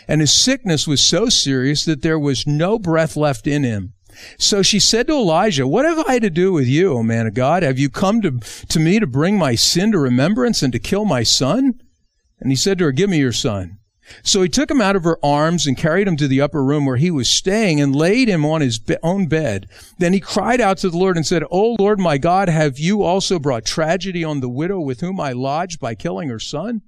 And 0.09 0.21
his 0.21 0.33
sickness 0.33 0.85
was 0.85 1.01
so 1.01 1.29
serious 1.29 1.85
that 1.85 2.03
there 2.03 2.19
was 2.19 2.45
no 2.45 2.77
breath 2.77 3.17
left 3.17 3.47
in 3.47 3.63
him. 3.63 3.93
So 4.37 4.63
she 4.63 4.81
said 4.81 5.07
to 5.07 5.13
Elijah, 5.13 5.65
What 5.65 5.85
have 5.85 6.05
I 6.09 6.19
to 6.19 6.29
do 6.29 6.53
with 6.53 6.67
you, 6.67 6.95
O 6.95 7.05
man 7.05 7.29
of 7.29 7.35
God? 7.35 7.63
Have 7.63 7.79
you 7.79 7.89
come 7.89 8.21
to, 8.23 8.41
to 8.69 8.81
me 8.81 8.99
to 8.99 9.07
bring 9.07 9.39
my 9.39 9.55
sin 9.55 9.93
to 9.93 9.99
remembrance 10.01 10.61
and 10.61 10.73
to 10.73 10.81
kill 10.81 11.05
my 11.05 11.23
son? 11.23 11.81
And 12.41 12.51
he 12.51 12.57
said 12.57 12.79
to 12.79 12.85
her, 12.87 12.93
Give 12.93 13.09
me 13.09 13.19
your 13.19 13.31
son. 13.31 13.79
So 14.23 14.43
he 14.43 14.49
took 14.49 14.71
him 14.71 14.81
out 14.81 14.97
of 14.97 15.05
her 15.05 15.19
arms 15.25 15.67
and 15.67 15.77
carried 15.77 16.07
him 16.07 16.17
to 16.19 16.29
the 16.29 16.41
upper 16.41 16.63
room 16.63 16.87
where 16.87 16.97
he 16.97 17.11
was 17.11 17.29
staying 17.29 17.81
and 17.81 17.95
laid 17.95 18.29
him 18.29 18.45
on 18.45 18.61
his 18.61 18.81
own 19.03 19.27
bed. 19.27 19.69
Then 19.99 20.13
he 20.13 20.21
cried 20.21 20.61
out 20.61 20.79
to 20.79 20.91
the 20.91 20.99
Lord 20.99 21.17
and 21.17 21.27
said, 21.27 21.43
O 21.51 21.77
Lord 21.79 21.99
my 21.99 22.19
God, 22.19 22.49
have 22.49 22.79
you 22.79 23.03
also 23.03 23.39
brought 23.39 23.65
tragedy 23.65 24.23
on 24.23 24.41
the 24.41 24.49
widow 24.49 24.81
with 24.81 25.01
whom 25.01 25.21
I 25.21 25.33
lodged 25.33 25.81
by 25.81 25.95
killing 25.95 26.29
her 26.29 26.39
son? 26.39 26.83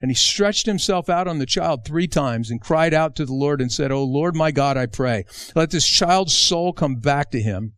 And 0.00 0.10
he 0.10 0.14
stretched 0.14 0.66
himself 0.66 1.08
out 1.08 1.26
on 1.26 1.38
the 1.38 1.46
child 1.46 1.84
three 1.84 2.06
times 2.06 2.50
and 2.50 2.60
cried 2.60 2.92
out 2.92 3.16
to 3.16 3.24
the 3.24 3.32
Lord 3.32 3.60
and 3.60 3.72
said, 3.72 3.90
O 3.90 4.04
Lord 4.04 4.36
my 4.36 4.50
God, 4.50 4.76
I 4.76 4.86
pray, 4.86 5.24
let 5.54 5.70
this 5.70 5.86
child's 5.86 6.34
soul 6.34 6.72
come 6.72 6.96
back 6.96 7.30
to 7.30 7.40
him. 7.40 7.72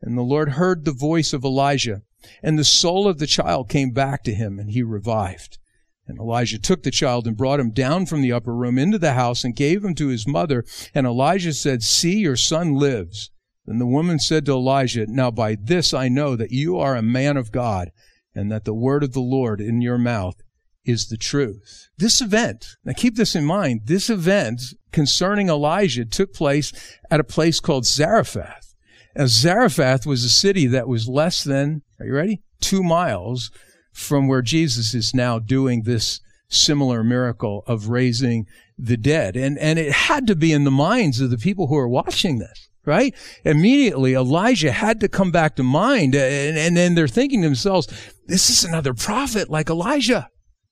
And 0.00 0.16
the 0.16 0.22
Lord 0.22 0.50
heard 0.50 0.84
the 0.84 0.92
voice 0.92 1.32
of 1.32 1.44
Elijah, 1.44 2.02
and 2.42 2.58
the 2.58 2.64
soul 2.64 3.08
of 3.08 3.18
the 3.18 3.26
child 3.26 3.68
came 3.68 3.90
back 3.90 4.22
to 4.24 4.34
him, 4.34 4.58
and 4.58 4.70
he 4.70 4.82
revived. 4.82 5.58
And 6.06 6.18
Elijah 6.18 6.58
took 6.58 6.82
the 6.82 6.90
child 6.90 7.26
and 7.26 7.36
brought 7.36 7.60
him 7.60 7.70
down 7.70 8.06
from 8.06 8.22
the 8.22 8.32
upper 8.32 8.54
room 8.54 8.78
into 8.78 8.98
the 8.98 9.12
house 9.12 9.44
and 9.44 9.54
gave 9.54 9.84
him 9.84 9.94
to 9.94 10.08
his 10.08 10.26
mother. 10.26 10.64
And 10.94 11.06
Elijah 11.06 11.52
said, 11.52 11.82
See, 11.82 12.18
your 12.18 12.36
son 12.36 12.74
lives. 12.74 13.30
Then 13.66 13.78
the 13.78 13.86
woman 13.86 14.18
said 14.18 14.44
to 14.46 14.52
Elijah, 14.52 15.06
Now 15.06 15.30
by 15.30 15.56
this 15.60 15.94
I 15.94 16.08
know 16.08 16.34
that 16.36 16.50
you 16.50 16.76
are 16.78 16.96
a 16.96 17.02
man 17.02 17.36
of 17.36 17.52
God, 17.52 17.92
and 18.34 18.50
that 18.50 18.64
the 18.64 18.74
word 18.74 19.04
of 19.04 19.12
the 19.12 19.20
Lord 19.20 19.60
in 19.60 19.80
your 19.80 19.98
mouth 19.98 20.36
is 20.84 21.08
the 21.08 21.16
truth. 21.16 21.88
This 21.96 22.20
event, 22.20 22.76
now 22.84 22.92
keep 22.94 23.14
this 23.14 23.36
in 23.36 23.44
mind, 23.44 23.82
this 23.84 24.10
event 24.10 24.60
concerning 24.90 25.48
Elijah 25.48 26.04
took 26.04 26.34
place 26.34 26.72
at 27.10 27.20
a 27.20 27.24
place 27.24 27.60
called 27.60 27.86
Zarephath. 27.86 28.74
Now, 29.14 29.26
Zarephath 29.26 30.06
was 30.06 30.24
a 30.24 30.30
city 30.30 30.66
that 30.66 30.88
was 30.88 31.06
less 31.06 31.44
than, 31.44 31.82
are 32.00 32.06
you 32.06 32.14
ready? 32.14 32.42
Two 32.60 32.82
miles 32.82 33.50
from 33.92 34.26
where 34.28 34.42
Jesus 34.42 34.94
is 34.94 35.14
now 35.14 35.38
doing 35.38 35.82
this 35.82 36.20
similar 36.48 37.02
miracle 37.02 37.62
of 37.66 37.88
raising 37.88 38.46
the 38.78 38.96
dead. 38.96 39.36
And, 39.36 39.58
and 39.58 39.78
it 39.78 39.92
had 39.92 40.26
to 40.26 40.36
be 40.36 40.52
in 40.52 40.64
the 40.64 40.70
minds 40.70 41.20
of 41.20 41.30
the 41.30 41.38
people 41.38 41.66
who 41.68 41.76
are 41.76 41.88
watching 41.88 42.38
this, 42.38 42.68
right? 42.84 43.14
Immediately, 43.44 44.14
Elijah 44.14 44.72
had 44.72 45.00
to 45.00 45.08
come 45.08 45.30
back 45.30 45.56
to 45.56 45.62
mind. 45.62 46.14
And, 46.14 46.58
and 46.58 46.76
then 46.76 46.94
they're 46.94 47.08
thinking 47.08 47.42
to 47.42 47.48
themselves, 47.48 47.88
this 48.26 48.50
is 48.50 48.64
another 48.64 48.94
prophet 48.94 49.50
like 49.50 49.70
Elijah. 49.70 50.28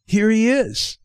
Here 0.07 0.31
he 0.31 0.49
is. 0.49 0.99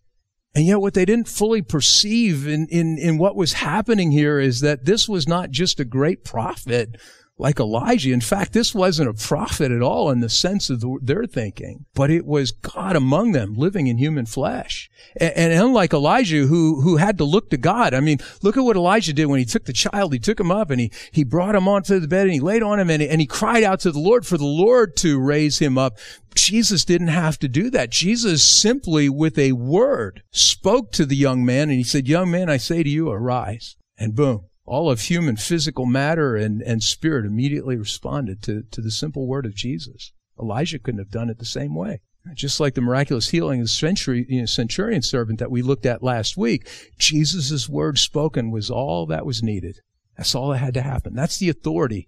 And 0.56 0.66
yet 0.66 0.80
what 0.80 0.94
they 0.94 1.04
didn't 1.04 1.28
fully 1.28 1.62
perceive 1.62 2.48
in, 2.48 2.68
in, 2.68 2.98
in 2.98 3.18
what 3.18 3.36
was 3.36 3.54
happening 3.54 4.12
here 4.12 4.40
is 4.40 4.62
that 4.62 4.86
this 4.86 5.08
was 5.08 5.28
not 5.28 5.52
just 5.52 5.82
a 5.82 5.86
great 5.86 6.24
prophet 6.24 6.96
like 7.38 7.60
Elijah. 7.60 8.14
In 8.14 8.22
fact, 8.22 8.54
this 8.54 8.74
wasn't 8.74 9.10
a 9.10 9.14
prophet 9.14 9.72
at 9.72 9.82
all 9.82 10.10
in 10.10 10.22
the 10.22 10.30
sense 10.30 10.70
of 10.70 10.80
the, 10.80 10.98
their 11.02 11.26
thinking, 11.26 11.86
but 11.94 12.10
it 12.10 12.26
was 12.26 12.52
God 12.52 12.96
among 12.96 13.34
them 13.34 13.56
living 13.56 13.88
in 13.88 13.98
human 13.98 14.26
flesh. 14.26 14.90
And, 15.18 15.34
and, 15.36 15.54
unlike 15.54 15.94
Elijah, 15.94 16.46
who, 16.46 16.82
who 16.82 16.98
had 16.98 17.18
to 17.18 17.26
look 17.26 17.50
to 17.50 17.58
God, 17.58 17.94
I 17.94 18.00
mean, 18.00 18.20
look 18.42 18.56
at 18.56 18.64
what 18.64 18.78
Elijah 18.78 19.12
did 19.12 19.26
when 19.26 19.40
he 19.40 19.46
took 19.46 19.66
the 19.66 19.74
child, 19.74 20.14
he 20.14 20.20
took 20.20 20.40
him 20.40 20.52
up 20.52 20.70
and 20.70 20.80
he, 20.80 20.92
he 21.12 21.24
brought 21.24 21.56
him 21.56 21.68
onto 21.68 22.00
the 22.00 22.08
bed 22.08 22.24
and 22.24 22.34
he 22.34 22.40
laid 22.40 22.64
on 22.64 22.80
him 22.80 22.90
and, 22.90 23.04
and 23.04 23.20
he 23.20 23.28
cried 23.28 23.64
out 23.64 23.82
to 23.82 23.92
the 23.92 24.00
Lord 24.00 24.26
for 24.26 24.38
the 24.38 24.46
Lord 24.46 24.96
to 24.98 25.20
raise 25.20 25.60
him 25.60 25.78
up. 25.78 25.98
Jesus 26.36 26.86
didn't 26.86 27.08
have 27.08 27.38
to 27.40 27.48
do 27.48 27.70
that. 27.70 27.90
Jesus 27.90 28.44
simply 28.44 29.10
with 29.10 29.38
a 29.38 29.54
word 29.54 30.24
spoke 30.32 30.92
to 30.94 31.06
the 31.06 31.16
young 31.16 31.46
man 31.46 31.70
and 31.70 31.78
he 31.78 31.84
said, 31.84 32.08
young 32.08 32.32
man, 32.32 32.50
I 32.50 32.58
say 32.58 32.84
to 32.84 32.90
you, 32.90 33.10
arise. 33.10 33.76
And 33.98 34.16
boom, 34.16 34.48
all 34.66 34.90
of 34.90 35.02
human 35.02 35.38
physical 35.38 35.86
matter 35.86 36.36
and, 36.36 36.62
and 36.62 36.82
spirit 36.82 37.26
immediately 37.26 37.78
responded 37.78 38.42
to, 38.44 38.64
to 38.72 38.82
the 38.82 38.92
simple 38.92 39.28
word 39.28 39.46
of 39.46 39.56
Jesus. 39.56 40.12
Elijah 40.40 40.80
couldn't 40.80 41.00
have 41.00 41.12
done 41.12 41.30
it 41.30 41.38
the 41.38 41.46
same 41.46 41.76
way. 41.76 42.02
Just 42.34 42.60
like 42.60 42.74
the 42.74 42.82
miraculous 42.82 43.30
healing 43.30 43.62
of 43.62 43.66
the 43.66 43.70
century, 43.70 44.26
you 44.28 44.40
know, 44.40 44.46
centurion 44.48 45.04
servant 45.04 45.38
that 45.38 45.52
we 45.52 45.62
looked 45.62 45.86
at 45.86 46.02
last 46.02 46.36
week, 46.36 46.68
Jesus' 46.98 47.70
word 47.70 48.00
spoken 48.00 48.50
was 48.50 48.72
all 48.72 49.06
that 49.06 49.28
was 49.28 49.44
needed. 49.44 49.80
That's 50.18 50.34
all 50.34 50.50
that 50.50 50.58
had 50.58 50.74
to 50.74 50.82
happen. 50.82 51.14
That's 51.14 51.38
the 51.38 51.50
authority 51.50 52.08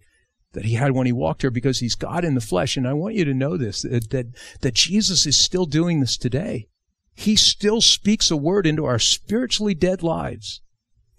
that 0.53 0.65
he 0.65 0.73
had 0.73 0.93
when 0.93 1.05
he 1.05 1.13
walked 1.13 1.43
here 1.43 1.51
because 1.51 1.79
he's 1.79 1.93
God 1.93 2.25
in 2.25 2.33
the 2.33 2.41
flesh. 2.41 2.77
And 2.77 2.87
I 2.87 2.93
want 2.93 3.13
you 3.13 3.25
to 3.25 3.33
know 3.33 3.57
this, 3.57 3.83
that, 3.83 4.09
that, 4.09 4.25
that 4.61 4.73
Jesus 4.73 5.27
is 5.27 5.37
still 5.37 5.67
doing 5.67 5.99
this 5.99 6.17
today. 6.17 6.67
He 7.13 7.35
still 7.35 7.81
speaks 7.81 8.31
a 8.31 8.37
word 8.37 8.65
into 8.65 8.85
our 8.85 8.99
spiritually 8.99 9.75
dead 9.75 10.01
lives 10.01 10.61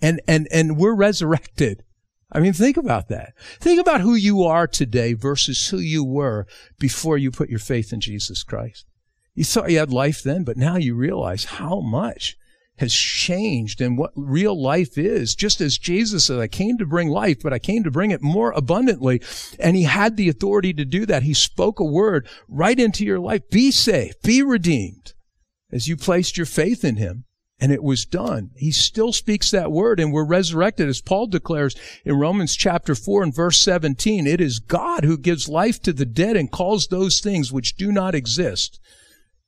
and 0.00 0.20
and 0.26 0.48
and 0.50 0.76
we're 0.76 0.94
resurrected. 0.94 1.84
I 2.30 2.40
mean, 2.40 2.52
think 2.52 2.76
about 2.76 3.08
that. 3.08 3.32
Think 3.58 3.80
about 3.80 4.02
who 4.02 4.14
you 4.14 4.42
are 4.42 4.66
today 4.66 5.14
versus 5.14 5.68
who 5.68 5.78
you 5.78 6.04
were 6.04 6.46
before 6.78 7.16
you 7.16 7.30
put 7.30 7.48
your 7.48 7.58
faith 7.58 7.92
in 7.92 8.00
Jesus 8.00 8.42
Christ. 8.42 8.84
You 9.34 9.44
thought 9.44 9.70
you 9.70 9.78
had 9.78 9.92
life 9.92 10.22
then, 10.22 10.44
but 10.44 10.56
now 10.56 10.76
you 10.76 10.94
realize 10.94 11.44
how 11.44 11.80
much 11.80 12.36
has 12.78 12.92
changed 12.92 13.80
and 13.80 13.98
what 13.98 14.12
real 14.14 14.60
life 14.60 14.96
is. 14.98 15.34
Just 15.34 15.60
as 15.60 15.78
Jesus 15.78 16.26
said, 16.26 16.38
I 16.38 16.48
came 16.48 16.78
to 16.78 16.86
bring 16.86 17.08
life, 17.08 17.38
but 17.42 17.52
I 17.52 17.58
came 17.58 17.82
to 17.84 17.90
bring 17.90 18.10
it 18.10 18.22
more 18.22 18.52
abundantly. 18.52 19.22
And 19.58 19.76
he 19.76 19.84
had 19.84 20.16
the 20.16 20.28
authority 20.28 20.72
to 20.74 20.84
do 20.84 21.06
that. 21.06 21.24
He 21.24 21.34
spoke 21.34 21.80
a 21.80 21.84
word 21.84 22.28
right 22.48 22.78
into 22.78 23.04
your 23.04 23.18
life. 23.18 23.48
Be 23.50 23.70
safe, 23.70 24.20
be 24.22 24.42
redeemed 24.42 25.14
as 25.72 25.88
you 25.88 25.96
placed 25.96 26.36
your 26.36 26.46
faith 26.46 26.84
in 26.84 26.96
him 26.96 27.24
and 27.60 27.72
it 27.72 27.82
was 27.82 28.04
done. 28.04 28.50
He 28.56 28.70
still 28.70 29.12
speaks 29.12 29.50
that 29.50 29.72
word 29.72 29.98
and 29.98 30.12
we're 30.12 30.24
resurrected 30.24 30.88
as 30.88 31.00
Paul 31.00 31.26
declares 31.26 31.74
in 32.04 32.14
Romans 32.16 32.54
chapter 32.54 32.94
4 32.94 33.24
and 33.24 33.34
verse 33.34 33.58
17. 33.58 34.26
It 34.26 34.40
is 34.40 34.60
God 34.60 35.04
who 35.04 35.18
gives 35.18 35.48
life 35.48 35.82
to 35.82 35.92
the 35.92 36.06
dead 36.06 36.36
and 36.36 36.50
calls 36.50 36.86
those 36.86 37.20
things 37.20 37.52
which 37.52 37.76
do 37.76 37.90
not 37.90 38.14
exist 38.14 38.80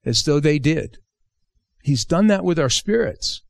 as 0.05 0.25
though 0.25 0.41
they 0.41 0.59
did. 0.59 0.99
He's 1.83 2.05
done 2.05 2.27
that 2.27 2.45
with 2.45 2.59
our 2.59 2.71
spirits. 2.71 3.43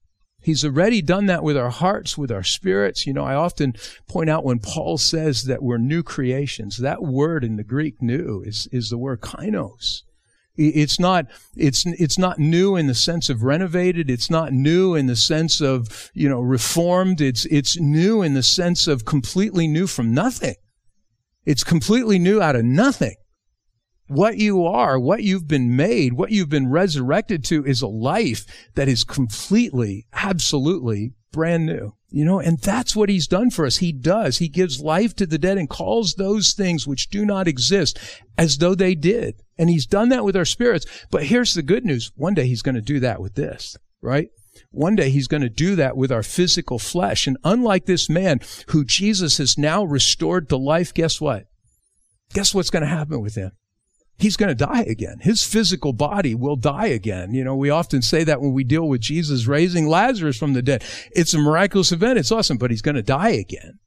He's 0.42 0.64
already 0.64 1.02
done 1.02 1.26
that 1.26 1.42
with 1.42 1.56
our 1.56 1.70
hearts, 1.70 2.16
with 2.16 2.30
our 2.30 2.42
spirits. 2.42 3.06
You 3.06 3.12
know, 3.12 3.24
I 3.24 3.34
often 3.34 3.74
point 4.08 4.30
out 4.30 4.44
when 4.44 4.58
Paul 4.58 4.96
says 4.96 5.44
that 5.44 5.62
we're 5.62 5.78
new 5.78 6.02
creations, 6.02 6.78
that 6.78 7.02
word 7.02 7.44
in 7.44 7.56
the 7.56 7.64
Greek 7.64 8.00
new 8.00 8.42
is, 8.46 8.66
is 8.72 8.88
the 8.88 8.98
word 8.98 9.20
kainos. 9.20 10.02
It's 10.62 11.00
not, 11.00 11.26
it's, 11.56 11.86
it's 11.86 12.18
not 12.18 12.38
new 12.38 12.76
in 12.76 12.86
the 12.86 12.94
sense 12.94 13.30
of 13.30 13.42
renovated. 13.42 14.10
It's 14.10 14.28
not 14.28 14.52
new 14.52 14.94
in 14.94 15.06
the 15.06 15.16
sense 15.16 15.62
of, 15.62 16.10
you 16.12 16.28
know, 16.28 16.40
reformed. 16.40 17.22
It's, 17.22 17.46
it's 17.46 17.78
new 17.78 18.20
in 18.20 18.34
the 18.34 18.42
sense 18.42 18.86
of 18.86 19.06
completely 19.06 19.66
new 19.66 19.86
from 19.86 20.12
nothing. 20.12 20.56
It's 21.46 21.64
completely 21.64 22.18
new 22.18 22.42
out 22.42 22.56
of 22.56 22.64
nothing. 22.64 23.16
What 24.08 24.36
you 24.36 24.66
are, 24.66 24.98
what 24.98 25.22
you've 25.22 25.48
been 25.48 25.76
made, 25.76 26.12
what 26.12 26.30
you've 26.30 26.50
been 26.50 26.68
resurrected 26.68 27.42
to 27.44 27.64
is 27.64 27.80
a 27.80 27.86
life 27.86 28.44
that 28.74 28.88
is 28.88 29.02
completely, 29.02 30.06
absolutely 30.12 31.14
brand 31.32 31.66
new. 31.66 31.94
You 32.12 32.24
know, 32.24 32.40
and 32.40 32.58
that's 32.58 32.96
what 32.96 33.08
he's 33.08 33.28
done 33.28 33.50
for 33.50 33.64
us. 33.64 33.76
He 33.76 33.92
does. 33.92 34.38
He 34.38 34.48
gives 34.48 34.80
life 34.80 35.14
to 35.16 35.26
the 35.26 35.38
dead 35.38 35.58
and 35.58 35.68
calls 35.68 36.14
those 36.14 36.54
things 36.54 36.86
which 36.86 37.08
do 37.08 37.24
not 37.24 37.46
exist 37.46 38.00
as 38.36 38.58
though 38.58 38.74
they 38.74 38.96
did. 38.96 39.42
And 39.56 39.70
he's 39.70 39.86
done 39.86 40.08
that 40.08 40.24
with 40.24 40.34
our 40.34 40.44
spirits. 40.44 40.86
But 41.12 41.26
here's 41.26 41.54
the 41.54 41.62
good 41.62 41.84
news. 41.84 42.10
One 42.16 42.34
day 42.34 42.48
he's 42.48 42.62
going 42.62 42.74
to 42.74 42.80
do 42.80 42.98
that 43.00 43.20
with 43.20 43.34
this, 43.34 43.76
right? 44.02 44.28
One 44.72 44.96
day 44.96 45.10
he's 45.10 45.28
going 45.28 45.42
to 45.42 45.48
do 45.48 45.76
that 45.76 45.96
with 45.96 46.10
our 46.10 46.24
physical 46.24 46.80
flesh. 46.80 47.28
And 47.28 47.38
unlike 47.44 47.86
this 47.86 48.10
man 48.10 48.40
who 48.68 48.84
Jesus 48.84 49.38
has 49.38 49.56
now 49.56 49.84
restored 49.84 50.48
to 50.48 50.56
life, 50.56 50.92
guess 50.92 51.20
what? 51.20 51.46
Guess 52.32 52.54
what's 52.54 52.70
going 52.70 52.82
to 52.82 52.88
happen 52.88 53.20
with 53.20 53.36
him? 53.36 53.52
He's 54.20 54.36
going 54.36 54.48
to 54.48 54.66
die 54.66 54.82
again. 54.82 55.18
His 55.20 55.42
physical 55.42 55.92
body 55.92 56.34
will 56.34 56.56
die 56.56 56.86
again. 56.86 57.34
You 57.34 57.44
know, 57.44 57.56
we 57.56 57.70
often 57.70 58.02
say 58.02 58.24
that 58.24 58.40
when 58.40 58.52
we 58.52 58.64
deal 58.64 58.88
with 58.88 59.00
Jesus 59.00 59.46
raising 59.46 59.88
Lazarus 59.88 60.38
from 60.38 60.52
the 60.52 60.62
dead. 60.62 60.84
It's 61.12 61.34
a 61.34 61.38
miraculous 61.38 61.92
event. 61.92 62.18
It's 62.18 62.32
awesome, 62.32 62.58
but 62.58 62.70
he's 62.70 62.82
going 62.82 62.96
to 62.96 63.02
die 63.02 63.30
again. 63.30 63.78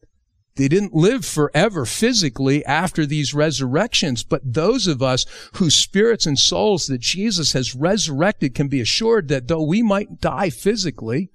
They 0.56 0.68
didn't 0.68 0.94
live 0.94 1.26
forever 1.26 1.84
physically 1.86 2.64
after 2.66 3.06
these 3.06 3.34
resurrections, 3.34 4.24
but 4.24 4.42
those 4.44 4.86
of 4.86 5.02
us 5.02 5.26
whose 5.54 5.76
spirits 5.76 6.28
and 6.28 6.38
souls 6.38 6.86
that 6.88 7.02
Jesus 7.02 7.54
has 7.54 7.74
resurrected 7.74 8.54
can 8.54 8.68
be 8.68 8.80
assured 8.80 9.30
that 9.30 9.48
though 9.48 9.64
we 9.64 9.82
might 9.82 10.22
die 10.22 10.52
physically, 10.52 11.32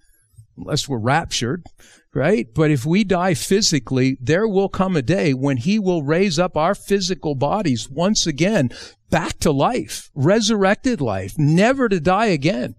unless 0.58 0.88
we're 0.88 0.98
raptured, 0.98 1.64
right? 2.14 2.46
But 2.54 2.70
if 2.70 2.84
we 2.84 3.04
die 3.04 3.34
physically, 3.34 4.18
there 4.20 4.48
will 4.48 4.68
come 4.68 4.96
a 4.96 5.02
day 5.02 5.34
when 5.34 5.58
he 5.58 5.78
will 5.78 6.02
raise 6.02 6.38
up 6.38 6.56
our 6.56 6.74
physical 6.74 7.34
bodies 7.34 7.88
once 7.88 8.26
again 8.26 8.70
back 9.10 9.38
to 9.40 9.50
life, 9.50 10.10
resurrected 10.14 11.00
life, 11.00 11.34
never 11.38 11.88
to 11.88 12.00
die 12.00 12.26
again, 12.26 12.74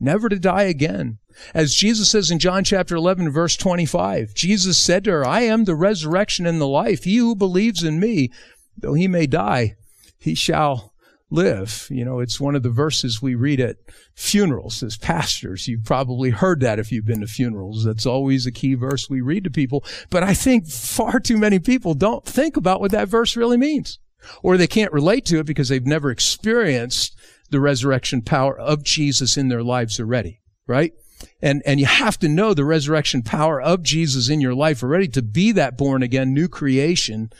never 0.00 0.28
to 0.28 0.38
die 0.38 0.64
again. 0.64 1.18
As 1.54 1.74
Jesus 1.74 2.10
says 2.10 2.30
in 2.30 2.38
John 2.38 2.62
chapter 2.62 2.94
11, 2.94 3.30
verse 3.30 3.56
25, 3.56 4.34
Jesus 4.34 4.78
said 4.78 5.04
to 5.04 5.10
her, 5.10 5.26
I 5.26 5.40
am 5.40 5.64
the 5.64 5.74
resurrection 5.74 6.46
and 6.46 6.60
the 6.60 6.68
life. 6.68 7.04
He 7.04 7.16
who 7.16 7.34
believes 7.34 7.82
in 7.82 7.98
me, 7.98 8.30
though 8.76 8.94
he 8.94 9.08
may 9.08 9.26
die, 9.26 9.76
he 10.18 10.34
shall 10.34 10.91
live. 11.32 11.88
You 11.90 12.04
know, 12.04 12.20
it's 12.20 12.40
one 12.40 12.54
of 12.54 12.62
the 12.62 12.70
verses 12.70 13.22
we 13.22 13.34
read 13.34 13.60
at 13.60 13.76
funerals 14.14 14.82
as 14.82 14.96
pastors. 14.96 15.66
You've 15.66 15.84
probably 15.84 16.30
heard 16.30 16.60
that 16.60 16.78
if 16.78 16.92
you've 16.92 17.06
been 17.06 17.20
to 17.20 17.26
funerals. 17.26 17.84
That's 17.84 18.06
always 18.06 18.46
a 18.46 18.52
key 18.52 18.74
verse 18.74 19.08
we 19.08 19.20
read 19.20 19.44
to 19.44 19.50
people. 19.50 19.84
But 20.10 20.22
I 20.22 20.34
think 20.34 20.68
far 20.68 21.18
too 21.18 21.38
many 21.38 21.58
people 21.58 21.94
don't 21.94 22.24
think 22.24 22.56
about 22.56 22.80
what 22.80 22.92
that 22.92 23.08
verse 23.08 23.36
really 23.36 23.56
means. 23.56 23.98
Or 24.42 24.56
they 24.56 24.68
can't 24.68 24.92
relate 24.92 25.24
to 25.26 25.38
it 25.40 25.46
because 25.46 25.68
they've 25.68 25.84
never 25.84 26.10
experienced 26.10 27.16
the 27.50 27.60
resurrection 27.60 28.22
power 28.22 28.58
of 28.58 28.84
Jesus 28.84 29.36
in 29.36 29.48
their 29.48 29.62
lives 29.62 29.98
already, 29.98 30.40
right? 30.66 30.92
And, 31.40 31.62
and 31.66 31.80
you 31.80 31.86
have 31.86 32.18
to 32.20 32.28
know 32.28 32.54
the 32.54 32.64
resurrection 32.64 33.22
power 33.22 33.60
of 33.60 33.82
Jesus 33.82 34.28
in 34.28 34.40
your 34.40 34.54
life 34.54 34.82
already 34.82 35.08
to 35.08 35.22
be 35.22 35.52
that 35.52 35.76
born 35.76 36.02
again 36.02 36.32
new 36.32 36.48
creation 36.48 37.30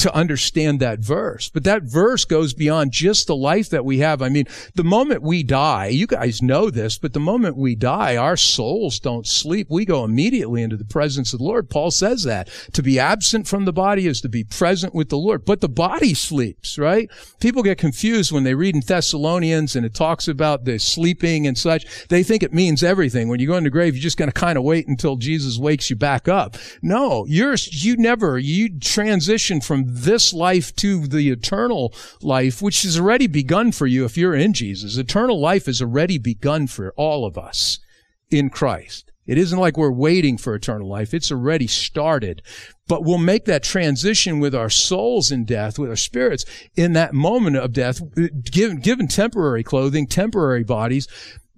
to 0.00 0.14
understand 0.14 0.80
that 0.80 1.00
verse. 1.00 1.50
But 1.50 1.64
that 1.64 1.82
verse 1.82 2.24
goes 2.24 2.54
beyond 2.54 2.92
just 2.92 3.26
the 3.26 3.36
life 3.36 3.68
that 3.68 3.84
we 3.84 3.98
have. 3.98 4.22
I 4.22 4.30
mean, 4.30 4.46
the 4.74 4.84
moment 4.84 5.22
we 5.22 5.42
die, 5.42 5.88
you 5.88 6.06
guys 6.06 6.40
know 6.40 6.70
this, 6.70 6.96
but 6.96 7.12
the 7.12 7.20
moment 7.20 7.56
we 7.56 7.74
die, 7.74 8.16
our 8.16 8.36
souls 8.36 8.98
don't 8.98 9.26
sleep. 9.26 9.68
We 9.68 9.84
go 9.84 10.04
immediately 10.04 10.62
into 10.62 10.78
the 10.78 10.86
presence 10.86 11.34
of 11.34 11.38
the 11.38 11.44
Lord. 11.44 11.68
Paul 11.68 11.90
says 11.90 12.24
that. 12.24 12.48
To 12.72 12.82
be 12.82 12.98
absent 12.98 13.46
from 13.46 13.66
the 13.66 13.74
body 13.74 14.06
is 14.06 14.22
to 14.22 14.30
be 14.30 14.42
present 14.42 14.94
with 14.94 15.10
the 15.10 15.18
Lord. 15.18 15.44
But 15.44 15.60
the 15.60 15.68
body 15.68 16.14
sleeps, 16.14 16.78
right? 16.78 17.10
People 17.38 17.62
get 17.62 17.76
confused 17.76 18.32
when 18.32 18.44
they 18.44 18.54
read 18.54 18.74
in 18.74 18.80
Thessalonians 18.80 19.76
and 19.76 19.84
it 19.84 19.92
talks 19.92 20.28
about 20.28 20.64
the 20.64 20.78
sleeping 20.78 21.46
and 21.46 21.58
such. 21.58 22.08
They 22.08 22.22
think 22.22 22.42
it 22.42 22.54
means 22.54 22.82
everything. 22.82 23.28
When 23.28 23.38
you 23.38 23.46
go 23.46 23.56
in 23.56 23.64
the 23.64 23.70
grave, 23.70 23.94
you're 23.94 24.02
just 24.02 24.16
going 24.16 24.30
to 24.30 24.40
kind 24.40 24.56
of 24.56 24.64
wait 24.64 24.88
until 24.88 25.16
Jesus 25.16 25.58
wakes 25.58 25.90
you 25.90 25.96
back 25.96 26.26
up. 26.26 26.56
No, 26.80 27.26
you're, 27.26 27.56
you 27.70 27.98
never, 27.98 28.38
you 28.38 28.78
transition 28.78 29.60
from 29.60 29.89
this 29.94 30.32
life 30.32 30.74
to 30.76 31.06
the 31.06 31.30
eternal 31.30 31.94
life, 32.22 32.62
which 32.62 32.82
has 32.82 32.98
already 32.98 33.26
begun 33.26 33.72
for 33.72 33.86
you 33.86 34.04
if 34.04 34.16
you're 34.16 34.34
in 34.34 34.52
Jesus. 34.52 34.96
Eternal 34.96 35.40
life 35.40 35.66
has 35.66 35.82
already 35.82 36.18
begun 36.18 36.66
for 36.66 36.92
all 36.96 37.26
of 37.26 37.36
us 37.36 37.78
in 38.30 38.50
Christ. 38.50 39.10
It 39.26 39.38
isn't 39.38 39.58
like 39.58 39.76
we're 39.76 39.92
waiting 39.92 40.38
for 40.38 40.54
eternal 40.54 40.88
life. 40.88 41.14
It's 41.14 41.30
already 41.30 41.66
started. 41.66 42.42
But 42.90 43.04
we'll 43.04 43.18
make 43.18 43.44
that 43.44 43.62
transition 43.62 44.40
with 44.40 44.52
our 44.52 44.68
souls 44.68 45.30
in 45.30 45.44
death, 45.44 45.78
with 45.78 45.90
our 45.90 45.96
spirits 45.96 46.44
in 46.74 46.92
that 46.94 47.14
moment 47.14 47.54
of 47.56 47.72
death, 47.72 48.00
given, 48.50 48.80
given 48.80 49.06
temporary 49.06 49.62
clothing, 49.62 50.08
temporary 50.08 50.64
bodies, 50.64 51.06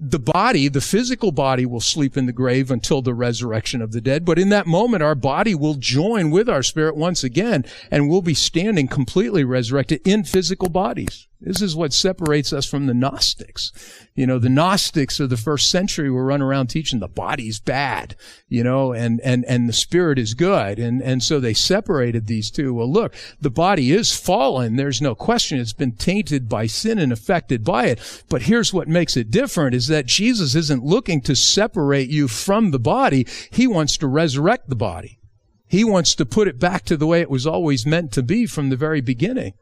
the 0.05 0.19
body, 0.19 0.69
the 0.69 0.81
physical 0.81 1.31
body 1.31 1.65
will 1.65 1.81
sleep 1.81 2.17
in 2.17 2.27
the 2.27 2.33
grave 2.33 2.71
until 2.73 3.03
the 3.03 3.15
resurrection 3.15 3.81
of 3.81 3.93
the 3.93 4.01
dead. 4.01 4.25
But 4.25 4.39
in 4.39 4.49
that 4.49 4.67
moment, 4.67 5.03
our 5.03 5.15
body 5.15 5.55
will 5.55 5.77
join 5.77 6.31
with 6.31 6.49
our 6.49 6.63
spirit 6.63 6.97
once 6.97 7.23
again 7.23 7.65
and 7.91 8.11
we'll 8.11 8.21
be 8.21 8.35
standing 8.35 8.89
completely 8.89 9.45
resurrected 9.45 10.01
in 10.05 10.25
physical 10.25 10.69
bodies. 10.69 11.29
This 11.41 11.61
is 11.61 11.77
what 11.77 11.93
separates 11.93 12.53
us 12.53 12.67
from 12.67 12.87
the 12.87 12.95
Gnostics. 12.95 13.73
You 14.15 14.27
know, 14.27 14.39
the 14.39 14.49
Gnostics 14.49 15.21
of 15.21 15.31
the 15.31 15.37
first 15.37 15.71
century 15.71 16.11
were 16.11 16.25
running 16.25 16.47
around 16.47 16.69
teaching 16.69 17.01
the 17.01 17.09
body's 17.09 17.61
bad, 17.61 18.17
you 18.49 18.63
know, 18.65 18.93
and, 18.93 19.21
and, 19.23 19.45
and 19.47 19.69
the 19.69 19.73
spirit 19.73 20.19
is 20.19 20.35
good. 20.35 20.79
And, 20.79 21.03
and 21.03 21.22
so 21.23 21.41
they 21.41 21.55
separated 21.55 22.27
these 22.27 22.51
two. 22.51 22.75
Well, 22.75 22.91
look, 22.91 23.15
the 23.41 23.51
body 23.51 23.93
is 23.93 24.17
fallen. 24.17 24.77
There's 24.77 25.01
no 25.01 25.15
question. 25.15 25.59
It's 25.59 25.73
been 25.73 25.93
tainted 25.93 26.49
by 26.49 26.67
sin 26.67 26.99
and 26.99 27.13
affected 27.13 27.65
by 27.65 27.87
it. 27.87 28.23
But 28.29 28.43
here's 28.43 28.73
what 28.73 28.89
makes 28.89 29.17
it 29.17 29.31
different 29.31 29.75
is 29.75 29.89
that 29.89 30.07
Jesus 30.07 30.55
isn't 30.55 30.85
looking 30.85 31.21
to 31.23 31.35
separate 31.35 32.11
you 32.11 32.29
from 32.29 32.71
the 32.71 32.81
body. 32.81 33.27
He 33.51 33.67
wants 33.67 33.97
to 33.99 34.07
resurrect 34.07 34.69
the 34.69 34.77
body. 34.77 35.19
He 35.67 35.85
wants 35.85 36.15
to 36.17 36.27
put 36.27 36.49
it 36.49 36.59
back 36.59 36.85
to 36.87 36.97
the 36.97 37.07
way 37.07 37.21
it 37.21 37.31
was 37.31 37.47
always 37.47 37.87
meant 37.87 38.13
to 38.13 38.23
be 38.23 38.47
from 38.47 38.69
the 38.69 38.77
very 38.77 39.01
beginning 39.01 39.55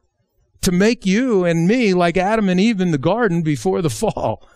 to 0.62 0.72
make 0.72 1.06
you 1.06 1.44
and 1.44 1.66
me 1.66 1.94
like 1.94 2.16
Adam 2.16 2.48
and 2.48 2.60
Eve 2.60 2.80
in 2.80 2.90
the 2.90 2.98
garden 2.98 3.42
before 3.42 3.82
the 3.82 3.90
fall. 4.00 4.46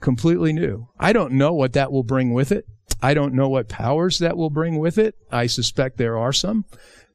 Completely 0.00 0.52
new. 0.52 0.88
I 0.98 1.12
don't 1.12 1.32
know 1.32 1.52
what 1.52 1.74
that 1.74 1.92
will 1.92 2.02
bring 2.02 2.32
with 2.32 2.50
it. 2.50 2.66
I 3.02 3.14
don't 3.14 3.34
know 3.34 3.48
what 3.48 3.68
powers 3.68 4.20
that 4.20 4.36
will 4.36 4.50
bring 4.50 4.78
with 4.78 4.96
it. 4.96 5.16
I 5.30 5.46
suspect 5.46 5.98
there 5.98 6.16
are 6.16 6.32
some 6.32 6.64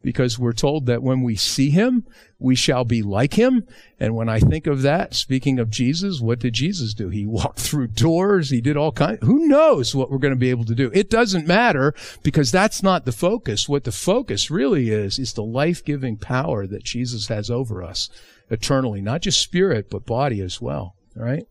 because 0.03 0.37
we're 0.37 0.53
told 0.53 0.85
that 0.85 1.01
when 1.01 1.23
we 1.23 1.35
see 1.35 1.69
him, 1.69 2.05
we 2.39 2.55
shall 2.55 2.85
be 2.85 3.01
like 3.01 3.33
him. 3.33 3.65
And 3.99 4.15
when 4.15 4.29
I 4.29 4.39
think 4.39 4.67
of 4.67 4.83
that, 4.83 5.15
speaking 5.15 5.59
of 5.59 5.71
Jesus, 5.71 6.21
what 6.21 6.39
did 6.39 6.53
Jesus 6.53 6.93
do? 6.93 7.09
He 7.09 7.25
walked 7.25 7.59
through 7.59 7.87
doors. 7.87 8.49
He 8.49 8.61
did 8.61 8.77
all 8.77 8.91
kinds. 8.91 9.19
Who 9.23 9.47
knows 9.47 9.95
what 9.95 10.11
we're 10.11 10.19
going 10.19 10.33
to 10.33 10.39
be 10.39 10.51
able 10.51 10.65
to 10.65 10.75
do? 10.75 10.91
It 10.93 11.09
doesn't 11.09 11.47
matter 11.47 11.93
because 12.21 12.51
that's 12.51 12.83
not 12.83 13.05
the 13.05 13.11
focus. 13.11 13.67
What 13.67 13.85
the 13.85 13.91
focus 13.91 14.51
really 14.51 14.91
is, 14.91 15.17
is 15.17 15.33
the 15.33 15.43
life-giving 15.43 16.17
power 16.17 16.67
that 16.67 16.83
Jesus 16.83 17.27
has 17.27 17.49
over 17.49 17.81
us 17.81 18.09
eternally, 18.49 19.01
not 19.01 19.21
just 19.21 19.41
spirit, 19.41 19.89
but 19.89 20.05
body 20.05 20.41
as 20.41 20.61
well. 20.61 20.95
Right. 21.15 21.45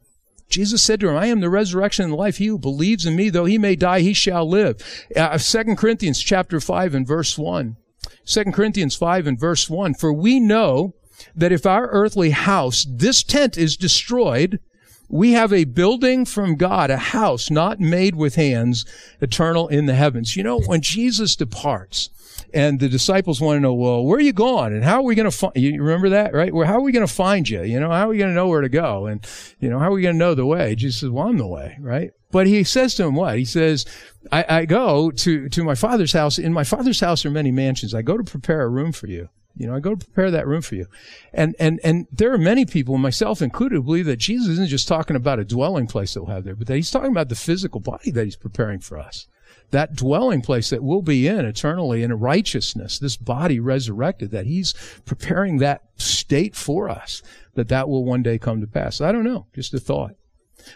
Jesus 0.49 0.83
said 0.83 1.01
to 1.01 1.09
him, 1.09 1.17
I 1.17 1.27
am 1.27 1.41
the 1.41 1.51
resurrection 1.51 2.05
and 2.05 2.13
the 2.13 2.17
life. 2.17 2.37
He 2.39 2.47
who 2.47 2.59
believes 2.59 3.05
in 3.05 3.17
me, 3.17 3.31
though 3.31 3.45
he 3.45 3.59
may 3.59 3.77
die, 3.77 4.01
he 4.01 4.15
shall 4.15 4.49
live. 4.49 4.81
Uh, 5.15 5.39
2 5.39 5.77
Corinthians 5.77 6.21
chapter 6.21 6.61
5 6.61 6.95
and 6.95 7.07
verse 7.07 7.37
1. 7.37 7.77
2 8.25 8.45
Corinthians 8.53 8.95
5 8.95 9.27
and 9.27 9.39
verse 9.39 9.69
1. 9.69 9.95
For 9.95 10.13
we 10.13 10.39
know 10.39 10.95
that 11.35 11.53
if 11.53 11.67
our 11.67 11.89
earthly 11.89 12.31
house, 12.31 12.87
this 12.89 13.23
tent 13.23 13.57
is 13.57 13.77
destroyed, 13.77 14.61
we 15.09 15.33
have 15.33 15.53
a 15.53 15.65
building 15.65 16.25
from 16.25 16.57
God, 16.57 16.91
a 16.91 16.97
house 16.97 17.51
not 17.51 17.81
made 17.81 18.17
with 18.17 18.35
hands, 18.35 18.85
eternal 19.21 19.69
in 19.69 19.87
the 19.87 19.95
heavens. 19.95 20.37
You 20.37 20.43
know, 20.43 20.61
when 20.61 20.81
Jesus 20.81 21.37
departs, 21.37 22.11
and 22.55 22.81
the 22.81 22.89
disciples 22.89 23.41
want 23.41 23.57
to 23.57 23.61
know, 23.61 23.75
well, 23.75 24.05
where 24.05 24.19
are 24.19 24.23
you 24.23 24.33
going? 24.33 24.73
And 24.73 24.85
how 24.85 24.97
are 24.97 25.03
we 25.03 25.15
going 25.15 25.31
to 25.31 25.37
find, 25.37 25.53
you 25.57 25.83
remember 25.83 26.11
that, 26.11 26.33
right? 26.33 26.53
Well, 26.53 26.67
how 26.67 26.75
are 26.75 26.83
we 26.83 26.93
going 26.93 27.07
to 27.07 27.13
find 27.13 27.49
you? 27.49 27.63
You 27.63 27.81
know, 27.81 27.91
how 27.91 28.07
are 28.07 28.09
we 28.09 28.19
going 28.19 28.31
to 28.31 28.35
know 28.35 28.49
where 28.49 28.61
to 28.61 28.69
go? 28.69 29.07
And, 29.07 29.25
you 29.59 29.69
know, 29.69 29.79
how 29.79 29.89
are 29.89 29.93
we 29.93 30.03
going 30.03 30.15
to 30.15 30.19
know 30.19 30.35
the 30.35 30.47
way? 30.47 30.75
Jesus 30.75 31.01
says, 31.01 31.11
well, 31.11 31.29
I'm 31.29 31.39
the 31.39 31.47
way, 31.47 31.77
right? 31.81 32.11
But 32.31 32.47
he 32.47 32.65
says 32.65 32.95
to 32.97 33.05
him 33.05 33.15
what? 33.15 33.39
He 33.39 33.45
says, 33.45 33.87
I, 34.33 34.45
I 34.49 34.65
go 34.67 35.11
to, 35.11 35.49
to 35.49 35.65
my 35.65 35.75
father's 35.75 36.13
house. 36.13 36.39
In 36.39 36.53
my 36.53 36.65
father's 36.65 37.01
house 37.01 37.25
are 37.25 37.31
many 37.31 37.51
mansions. 37.51 37.95
I 37.95 38.03
go 38.03 38.17
to 38.17 38.25
prepare 38.25 38.63
a 38.63 38.69
room 38.69 38.93
for 38.93 39.07
you. 39.07 39.29
You 39.59 39.67
know, 39.67 39.75
I 39.75 39.81
go 39.81 39.95
to 39.95 40.05
prepare 40.05 40.31
that 40.31 40.47
room 40.47 40.61
for 40.61 40.75
you. 40.75 40.87
And, 41.33 41.57
and, 41.59 41.81
and 41.83 42.07
there 42.13 42.33
are 42.33 42.39
many 42.39 42.67
people, 42.67 42.99
myself 42.99 43.41
included, 43.41 43.87
believe 43.87 44.05
that 44.05 44.19
Jesus 44.19 44.49
isn't 44.49 44.69
just 44.69 44.87
talking 44.87 45.17
about 45.17 45.39
a 45.39 45.45
dwelling 45.45 45.87
place 45.87 46.13
that 46.13 46.23
we'll 46.23 46.35
have 46.35 46.45
there, 46.45 46.55
but 46.55 46.67
that 46.67 46.77
he's 46.77 46.91
talking 46.91 47.11
about 47.11 47.31
the 47.31 47.37
physical 47.37 47.81
body 47.81 48.11
that 48.11 48.25
he's 48.25 48.37
preparing 48.37 48.81
for 48.81 48.99
us. 48.99 49.29
That 49.71 49.97
dwelling 49.97 50.43
place 50.43 50.71
that 50.71 50.83
we'll 50.83 51.03
be 51.03 51.27
in 51.27 51.45
eternally 51.45 52.03
in 52.03 52.13
righteousness, 52.13 52.99
this 52.99 53.17
body 53.17 53.59
resurrected, 53.59 54.31
that 54.31 54.47
he's 54.47 54.75
preparing 55.05 55.59
that 55.59 55.83
state 55.97 56.55
for 56.55 56.89
us, 56.89 57.23
that 57.55 57.69
that 57.69 57.89
will 57.89 58.05
one 58.05 58.23
day 58.23 58.39
come 58.39 58.61
to 58.61 58.67
pass. 58.67 59.01
I 59.01 59.13
don't 59.13 59.25
know, 59.25 59.47
just 59.55 59.75
a 59.75 59.81
thought. 59.81 60.13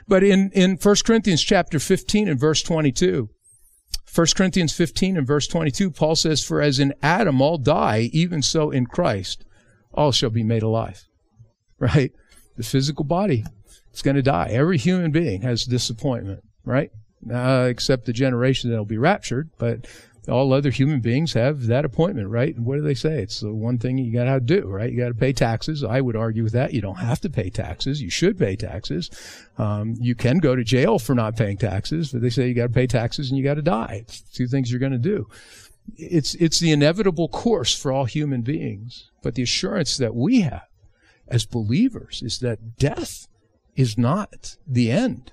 But 0.07 0.23
in, 0.23 0.51
in 0.53 0.77
1 0.77 0.97
Corinthians 1.05 1.43
chapter 1.43 1.79
15 1.79 2.29
and 2.29 2.39
verse 2.39 2.63
22, 2.63 3.29
1 4.13 4.27
Corinthians 4.37 4.73
15 4.73 5.17
and 5.17 5.27
verse 5.27 5.47
22, 5.47 5.91
Paul 5.91 6.17
says, 6.17 6.43
For 6.43 6.61
as 6.61 6.81
in 6.81 6.95
Adam 7.03 7.41
all 7.41 7.59
die, 7.59 8.11
even 8.13 8.43
so 8.43 8.71
in 8.71 8.87
Christ 8.87 9.45
all 9.93 10.13
shall 10.13 10.31
be 10.31 10.45
made 10.45 10.63
alive. 10.63 11.05
Right? 11.79 12.13
The 12.59 12.63
physical 12.63 13.07
body 13.07 13.43
is 13.91 14.03
going 14.03 14.17
to 14.17 14.23
die. 14.23 14.49
Every 14.51 14.77
human 14.77 15.13
being 15.13 15.41
has 15.41 15.65
disappointment, 15.65 16.45
right? 16.63 16.91
Uh, 17.29 17.67
except 17.69 18.07
the 18.07 18.15
generation 18.15 18.71
that'll 18.71 18.87
be 18.87 18.97
raptured, 18.97 19.51
but 19.59 19.87
all 20.29 20.53
other 20.53 20.71
human 20.71 21.01
beings 21.01 21.33
have 21.33 21.67
that 21.67 21.85
appointment, 21.85 22.29
right? 22.29 22.55
And 22.55 22.65
what 22.65 22.77
do 22.77 22.83
they 22.83 22.95
say? 22.95 23.23
It's 23.23 23.41
the 23.41 23.53
one 23.53 23.79
thing 23.79 23.99
you 23.99 24.13
got 24.13 24.25
to 24.25 24.41
do, 24.41 24.67
right? 24.67 24.91
You 24.91 24.99
got 24.99 25.09
to 25.09 25.15
pay 25.15 25.33
taxes. 25.33 25.83
I 25.83 26.01
would 26.01 26.17
argue 26.17 26.43
with 26.43 26.53
that. 26.53 26.73
You 26.73 26.81
don't 26.81 26.99
have 26.99 27.21
to 27.21 27.31
pay 27.31 27.51
taxes. 27.51 28.01
You 28.01 28.11
should 28.11 28.39
pay 28.39 28.57
taxes. 28.57 29.11
Um, 29.59 29.97
you 29.99 30.15
can 30.15 30.39
go 30.39 30.55
to 30.55 30.65
jail 30.65 30.99
for 30.99 31.15
not 31.15 31.37
paying 31.37 31.57
taxes, 31.57 32.13
but 32.13 32.23
they 32.23 32.31
say 32.31 32.49
you 32.49 32.55
got 32.55 32.69
to 32.69 32.73
pay 32.73 32.87
taxes 32.87 33.31
and 33.31 33.39
you 33.39 33.45
got 33.45 33.55
to 33.55 33.63
die. 33.63 34.05
It's 34.07 34.21
two 34.21 34.47
things 34.47 34.71
you're 34.71 34.81
going 34.81 34.93
to 34.93 34.99
do. 34.99 35.29
It's, 35.97 36.35
it's 36.37 36.61
the 36.61 36.73
inevitable 36.73 37.29
course 37.29 37.75
for 37.75 37.93
all 37.93 38.05
human 38.05 38.43
beings. 38.43 39.11
But 39.23 39.35
the 39.35 39.43
assurance 39.43 39.97
that 39.97 40.15
we 40.15 40.43
have 40.43 40.69
as 41.29 41.47
believers 41.47 42.23
is 42.23 42.39
that 42.41 42.77
death 42.79 43.27
is 43.77 43.97
not 43.97 44.57
the 44.67 44.91
end 44.91 45.33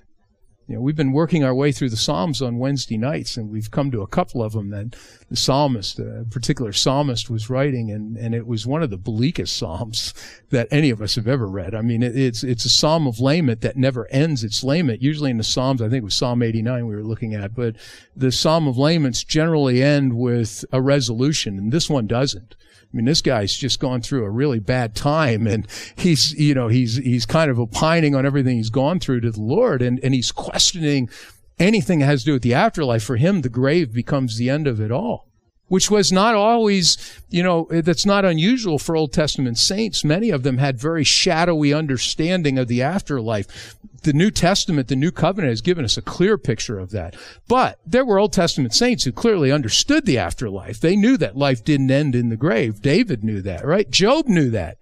You 0.68 0.74
know, 0.74 0.82
we've 0.82 0.94
been 0.94 1.12
working 1.12 1.44
our 1.44 1.54
way 1.54 1.72
through 1.72 1.88
the 1.88 1.96
Psalms 1.96 2.42
on 2.42 2.58
Wednesday 2.58 2.98
nights, 2.98 3.38
and 3.38 3.48
we've 3.48 3.70
come 3.70 3.90
to 3.90 4.02
a 4.02 4.06
couple 4.06 4.42
of 4.42 4.52
them 4.52 4.68
that 4.68 4.96
the 5.30 5.36
psalmist, 5.36 5.98
uh, 5.98 6.20
a 6.20 6.24
particular 6.24 6.74
psalmist, 6.74 7.30
was 7.30 7.48
writing, 7.48 7.90
and, 7.90 8.18
and 8.18 8.34
it 8.34 8.46
was 8.46 8.66
one 8.66 8.82
of 8.82 8.90
the 8.90 8.98
bleakest 8.98 9.56
psalms 9.56 10.12
that 10.50 10.68
any 10.70 10.90
of 10.90 11.00
us 11.00 11.14
have 11.14 11.26
ever 11.26 11.48
read. 11.48 11.74
I 11.74 11.80
mean, 11.80 12.02
it, 12.02 12.14
it's 12.14 12.44
it's 12.44 12.66
a 12.66 12.68
psalm 12.68 13.06
of 13.06 13.18
lament 13.18 13.62
that 13.62 13.78
never 13.78 14.06
ends 14.10 14.44
its 14.44 14.62
lament. 14.62 15.00
Usually 15.00 15.30
in 15.30 15.38
the 15.38 15.42
Psalms, 15.42 15.80
I 15.80 15.86
think 15.88 16.02
it 16.02 16.04
was 16.04 16.14
Psalm 16.14 16.42
89 16.42 16.86
we 16.86 16.94
were 16.94 17.02
looking 17.02 17.34
at, 17.34 17.54
but 17.54 17.76
the 18.14 18.30
psalm 18.30 18.68
of 18.68 18.76
laments 18.76 19.24
generally 19.24 19.82
end 19.82 20.18
with 20.18 20.66
a 20.70 20.82
resolution, 20.82 21.56
and 21.56 21.72
this 21.72 21.88
one 21.88 22.06
doesn't. 22.06 22.56
I 22.92 22.96
mean, 22.96 23.04
this 23.04 23.20
guy's 23.20 23.54
just 23.54 23.80
gone 23.80 24.00
through 24.00 24.24
a 24.24 24.30
really 24.30 24.60
bad 24.60 24.94
time 24.94 25.46
and 25.46 25.66
he's, 25.96 26.32
you 26.32 26.54
know, 26.54 26.68
he's, 26.68 26.96
he's 26.96 27.26
kind 27.26 27.50
of 27.50 27.60
opining 27.60 28.14
on 28.14 28.24
everything 28.24 28.56
he's 28.56 28.70
gone 28.70 28.98
through 28.98 29.20
to 29.20 29.30
the 29.30 29.42
Lord 29.42 29.82
and, 29.82 30.00
and 30.02 30.14
he's 30.14 30.32
questioning 30.32 31.10
anything 31.58 31.98
that 31.98 32.06
has 32.06 32.20
to 32.20 32.26
do 32.26 32.32
with 32.32 32.42
the 32.42 32.54
afterlife. 32.54 33.02
For 33.02 33.16
him, 33.16 33.42
the 33.42 33.50
grave 33.50 33.92
becomes 33.92 34.38
the 34.38 34.48
end 34.48 34.66
of 34.66 34.80
it 34.80 34.90
all 34.90 35.27
which 35.68 35.90
was 35.90 36.10
not 36.10 36.34
always, 36.34 37.20
you 37.28 37.42
know, 37.42 37.68
that's 37.70 38.06
not 38.06 38.24
unusual 38.24 38.78
for 38.78 38.96
Old 38.96 39.12
Testament 39.12 39.58
saints. 39.58 40.04
Many 40.04 40.30
of 40.30 40.42
them 40.42 40.58
had 40.58 40.78
very 40.78 41.04
shadowy 41.04 41.72
understanding 41.72 42.58
of 42.58 42.68
the 42.68 42.82
afterlife 42.82 43.76
the 44.02 44.12
New 44.12 44.30
Testament, 44.30 44.88
the 44.88 44.96
New 44.96 45.10
Covenant 45.10 45.50
has 45.50 45.60
given 45.60 45.84
us 45.84 45.96
a 45.96 46.02
clear 46.02 46.38
picture 46.38 46.78
of 46.78 46.90
that. 46.90 47.16
But 47.46 47.78
there 47.86 48.04
were 48.04 48.18
Old 48.18 48.32
Testament 48.32 48.74
saints 48.74 49.04
who 49.04 49.12
clearly 49.12 49.50
understood 49.50 50.06
the 50.06 50.18
afterlife. 50.18 50.80
They 50.80 50.96
knew 50.96 51.16
that 51.16 51.36
life 51.36 51.64
didn't 51.64 51.90
end 51.90 52.14
in 52.14 52.28
the 52.28 52.36
grave. 52.36 52.80
David 52.80 53.24
knew 53.24 53.42
that, 53.42 53.64
right? 53.66 53.90
Job 53.90 54.26
knew 54.26 54.50
that. 54.50 54.78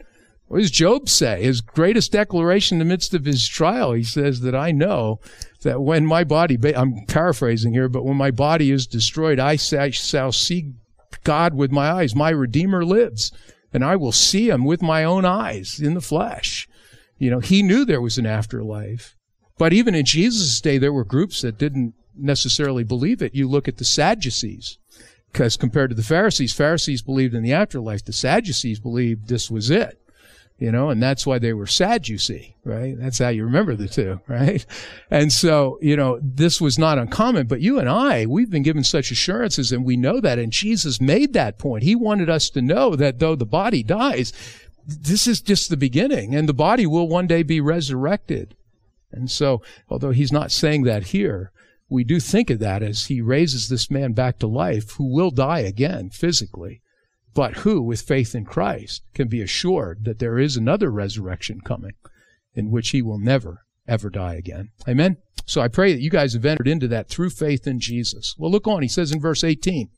What 0.49 0.61
does 0.61 0.71
Job 0.71 1.09
say? 1.09 1.43
His 1.43 1.61
greatest 1.61 2.13
declaration 2.13 2.77
in 2.77 2.79
the 2.79 2.85
midst 2.85 3.15
of 3.15 3.25
his 3.25 3.49
trial, 3.49 3.93
he 3.93 4.05
says 4.05 4.41
that 4.41 4.55
I 4.55 4.71
know 4.71 5.19
that 5.63 5.83
when 5.83 6.07
my 6.07 6.23
body, 6.23 6.57
I'm 6.75 7.05
paraphrasing 7.07 7.73
here, 7.73 7.89
but 7.89 8.05
when 8.05 8.17
my 8.17 8.31
body 8.31 8.71
is 8.71 8.87
destroyed, 8.87 9.41
I 9.41 9.57
shall 9.57 10.31
see 10.31 10.75
God 11.25 11.55
with 11.55 11.73
my 11.73 11.91
eyes. 11.91 12.15
My 12.15 12.31
Redeemer 12.31 12.85
lives, 12.85 13.33
and 13.73 13.85
I 13.85 13.97
will 13.97 14.13
see 14.13 14.49
him 14.49 14.65
with 14.65 14.83
my 14.83 15.03
own 15.03 15.25
eyes 15.25 15.81
in 15.81 15.95
the 15.95 16.01
flesh. 16.01 16.69
You 17.19 17.31
know, 17.31 17.41
he 17.41 17.63
knew 17.63 17.85
there 17.85 18.01
was 18.01 18.19
an 18.19 18.27
afterlife. 18.27 19.17
But 19.59 19.73
even 19.73 19.95
in 19.95 20.05
Jesus' 20.05 20.61
day, 20.61 20.79
there 20.79 20.93
were 20.93 21.05
groups 21.05 21.41
that 21.43 21.59
didn't 21.59 21.95
necessarily 22.15 22.85
believe 22.85 23.21
it. 23.21 23.35
You 23.35 23.49
look 23.49 23.67
at 23.67 23.79
the 23.79 23.85
Sadducees, 23.85 24.79
because 25.33 25.57
compared 25.57 25.91
to 25.91 25.97
the 25.97 26.03
Pharisees, 26.03 26.53
Pharisees 26.53 27.03
believed 27.03 27.35
in 27.35 27.43
the 27.43 27.53
afterlife. 27.53 28.05
The 28.05 28.13
Sadducees 28.13 28.79
believed 28.79 29.29
this 29.29 29.51
was 29.51 29.71
it. 29.71 29.99
You 30.59 30.73
know, 30.73 30.89
and 30.89 31.03
that's 31.03 31.27
why 31.27 31.39
they 31.39 31.53
were 31.53 31.67
Sadducee, 31.67 32.57
right? 32.65 32.99
That's 32.99 33.19
how 33.19 33.29
you 33.29 33.45
remember 33.45 33.75
the 33.75 33.89
two, 33.89 34.21
right? 34.29 34.65
And 35.11 35.31
so, 35.31 35.79
you 35.83 35.97
know, 35.97 36.19
this 36.23 36.63
was 36.63 36.79
not 36.79 36.97
uncommon, 36.97 37.47
but 37.47 37.61
you 37.61 37.79
and 37.79 37.91
I, 37.91 38.25
we've 38.25 38.49
been 38.49 38.63
given 38.63 38.83
such 38.83 39.11
assurances 39.11 39.71
and 39.71 39.85
we 39.85 39.99
know 39.99 40.19
that. 40.19 40.39
And 40.39 40.51
Jesus 40.51 40.99
made 40.99 41.35
that 41.35 41.59
point. 41.59 41.83
He 41.83 41.95
wanted 41.95 42.31
us 42.31 42.49
to 42.51 42.63
know 42.63 42.97
that 42.97 43.19
though 43.19 43.37
the 43.37 43.45
body 43.45 43.83
dies, 43.83 44.33
this 44.87 45.27
is 45.27 45.43
just 45.43 45.69
the 45.69 45.77
beginning 45.77 46.35
and 46.35 46.49
the 46.49 46.55
body 46.55 46.87
will 46.87 47.07
one 47.07 47.27
day 47.27 47.43
be 47.43 47.61
resurrected. 47.61 48.57
And 49.13 49.31
so, 49.31 49.63
although 49.91 50.11
he's 50.11 50.33
not 50.33 50.53
saying 50.53 50.85
that 50.85 51.09
here, 51.09 51.53
we 51.89 52.03
do 52.03 52.19
think 52.19 52.51
of 52.51 52.59
that 52.61 52.83
as 52.83 53.07
he 53.07 53.21
raises 53.21 53.69
this 53.69 53.91
man 53.91 54.13
back 54.13 54.39
to 54.39 54.47
life 54.47 54.93
who 54.93 55.13
will 55.13 55.31
die 55.31 55.61
again 55.61 56.11
physically, 56.11 56.81
but 57.37 57.59
who, 57.59 57.83
with 57.83 58.01
faith 58.01 58.35
in 58.35 58.47
Christ, 58.47 59.03
can 59.13 59.29
be 59.29 59.43
assured 59.43 60.07
that 60.07 60.19
there 60.21 60.39
is 60.39 60.57
another 60.57 60.91
resurrection 60.91 61.61
coming 61.61 61.93
in 62.55 62.71
which 62.71 62.89
he 62.91 63.03
will 63.03 63.19
never, 63.19 63.67
ever 63.87 64.09
die 64.09 64.37
again. 64.37 64.71
Amen? 64.89 65.19
So 65.45 65.61
I 65.61 65.69
pray 65.69 65.93
that 65.93 66.01
you 66.01 66.09
guys 66.09 66.33
have 66.33 66.47
entered 66.47 66.67
into 66.67 66.89
that 66.89 67.11
through 67.11 67.29
faith 67.29 67.67
in 67.67 67.79
Jesus. 67.79 68.35
Well, 68.39 68.51
look 68.51 68.67
on. 68.67 68.81
He 68.81 68.89
says 68.89 69.13
in 69.13 69.21
verse 69.21 69.45
18, 69.45 69.91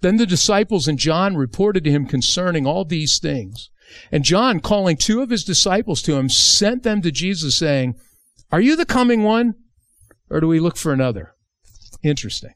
Then 0.00 0.16
the 0.16 0.24
disciples 0.24 0.88
and 0.88 0.98
John 0.98 1.36
reported 1.36 1.84
to 1.84 1.90
him 1.90 2.06
concerning 2.06 2.66
all 2.66 2.86
these 2.86 3.18
things. 3.18 3.68
And 4.10 4.24
John, 4.24 4.60
calling 4.60 4.96
two 4.96 5.20
of 5.20 5.28
his 5.28 5.44
disciples 5.44 6.00
to 6.02 6.16
him, 6.16 6.30
sent 6.30 6.82
them 6.82 7.02
to 7.02 7.12
Jesus 7.12 7.58
saying, 7.58 7.96
Are 8.50 8.60
you 8.60 8.74
the 8.74 8.86
coming 8.86 9.22
one? 9.22 9.56
Or 10.30 10.40
do 10.40 10.48
we 10.48 10.60
look 10.60 10.78
for 10.78 10.94
another? 10.94 11.34
Interesting. 12.02 12.54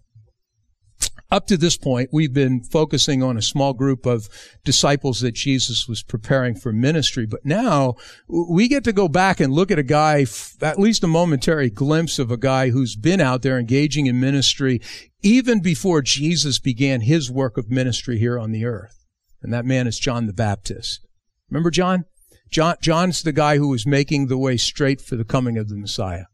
Up 1.31 1.47
to 1.49 1.59
this 1.59 1.77
point, 1.77 2.09
we've 2.11 2.33
been 2.33 2.62
focusing 2.62 3.23
on 3.23 3.37
a 3.37 3.43
small 3.43 3.75
group 3.75 4.07
of 4.07 4.31
disciples 4.64 5.21
that 5.21 5.35
Jesus 5.35 5.87
was 5.87 6.03
preparing 6.03 6.55
for 6.55 6.73
ministry. 6.73 7.27
But 7.27 7.45
now 7.45 7.97
we 8.27 8.67
get 8.67 8.83
to 8.85 8.95
go 8.95 9.09
back 9.09 9.38
and 9.38 9.53
look 9.53 9.71
at 9.71 9.79
a 9.79 9.83
guy, 9.83 10.25
at 10.62 10.79
least 10.79 11.05
a 11.05 11.07
momentary 11.07 11.69
glimpse 11.69 12.19
of 12.19 12.31
a 12.31 12.38
guy 12.38 12.71
who's 12.71 12.97
been 12.97 13.21
out 13.21 13.43
there 13.43 13.59
engaging 13.59 14.07
in 14.07 14.19
ministry 14.19 14.81
even 15.23 15.61
before 15.61 16.01
Jesus 16.01 16.59
began 16.59 17.03
his 17.03 17.31
work 17.31 17.59
of 17.59 17.71
ministry 17.71 18.19
here 18.19 18.38
on 18.38 18.51
the 18.51 18.64
earth. 18.64 19.05
And 19.43 19.53
that 19.53 19.67
man 19.67 19.87
is 19.87 19.99
John 19.99 20.27
the 20.27 20.33
Baptist. 20.33 21.07
Remember 21.51 21.71
John? 21.71 22.07
John? 22.51 22.77
John's 22.81 23.23
the 23.23 23.33
guy 23.33 23.59
who 23.59 23.69
was 23.69 23.87
making 23.87 24.29
the 24.29 24.38
way 24.38 24.57
straight 24.57 25.03
for 25.03 25.17
the 25.17 25.25
coming 25.25 25.59
of 25.59 25.69
the 25.69 25.77
Messiah. 25.77 26.25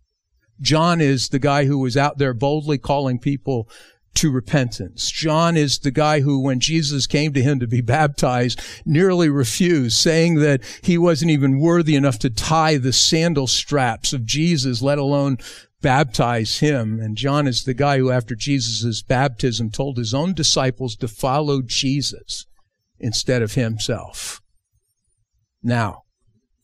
John 0.61 1.01
is 1.01 1.31
the 1.31 1.41
guy 1.41 1.65
who 1.65 1.79
was 1.79 1.97
out 1.97 2.19
there 2.19 2.33
boldly 2.33 2.79
calling 2.79 3.19
people 3.19 3.69
to 4.15 4.31
repentance. 4.31 5.11
John 5.11 5.57
is 5.57 5.79
the 5.79 5.91
guy 5.91 6.21
who, 6.21 6.41
when 6.41 6.61
Jesus 6.61 7.07
came 7.07 7.33
to 7.33 7.43
him 7.43 7.61
to 7.61 7.67
be 7.67 7.81
baptized, 7.81 8.61
nearly 8.85 9.29
refused, 9.29 9.97
saying 9.97 10.37
that 10.37 10.63
he 10.83 10.97
wasn't 10.97 11.31
even 11.31 11.59
worthy 11.59 11.97
enough 11.97 12.19
to 12.21 12.31
tie 12.31 12.77
the 12.77 12.93
sandal 12.93 13.47
straps 13.47 14.13
of 14.13 14.25
Jesus, 14.25 14.81
let 14.81 14.99
alone 14.99 15.39
baptize 15.83 16.61
him. 16.61 16.99
And 17.01 17.17
John 17.17 17.47
is 17.47 17.65
the 17.65 17.75
guy 17.75 17.99
who, 17.99 18.11
after 18.11 18.35
Jesus' 18.35 19.03
baptism, 19.03 19.71
told 19.71 19.99
his 19.99 20.15
own 20.15 20.33
disciples 20.33 20.97
to 20.97 21.09
follow 21.09 21.61
Jesus 21.61 22.47
instead 22.99 23.43
of 23.43 23.55
himself. 23.55 24.41
Now, 25.63 26.04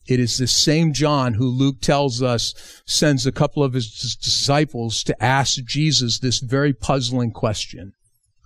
it 0.07 0.19
is 0.19 0.37
the 0.37 0.47
same 0.47 0.93
John 0.93 1.35
who 1.35 1.47
Luke 1.47 1.79
tells 1.81 2.21
us 2.21 2.81
sends 2.85 3.25
a 3.25 3.31
couple 3.31 3.63
of 3.63 3.73
his 3.73 4.15
disciples 4.15 5.03
to 5.03 5.23
ask 5.23 5.63
Jesus 5.63 6.19
this 6.19 6.39
very 6.39 6.73
puzzling 6.73 7.31
question. 7.31 7.93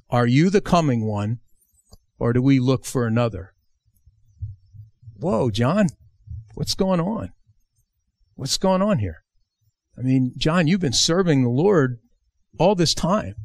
Are 0.10 0.28
you 0.28 0.50
the 0.50 0.62
coming 0.62 1.06
one 1.06 1.40
or 2.20 2.34
do 2.34 2.42
we 2.42 2.60
look 2.60 2.86
for 2.86 3.08
another? 3.08 3.54
Whoa, 5.18 5.50
John, 5.50 5.88
what's 6.56 6.76
going 6.76 7.00
on? 7.00 7.32
What's 8.36 8.58
going 8.58 8.82
on 8.82 9.00
here? 9.00 9.24
I 9.98 10.02
mean, 10.02 10.34
John, 10.38 10.68
you've 10.68 10.82
been 10.82 10.94
serving 10.94 11.44
the 11.44 11.50
Lord 11.50 12.00
all 12.60 12.76
this 12.76 12.94
time. 12.94 13.36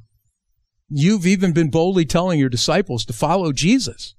You've 0.88 1.26
even 1.26 1.52
been 1.52 1.70
boldly 1.70 2.04
telling 2.04 2.40
your 2.40 2.48
disciples 2.48 3.04
to 3.04 3.12
follow 3.12 3.52
Jesus 3.52 4.16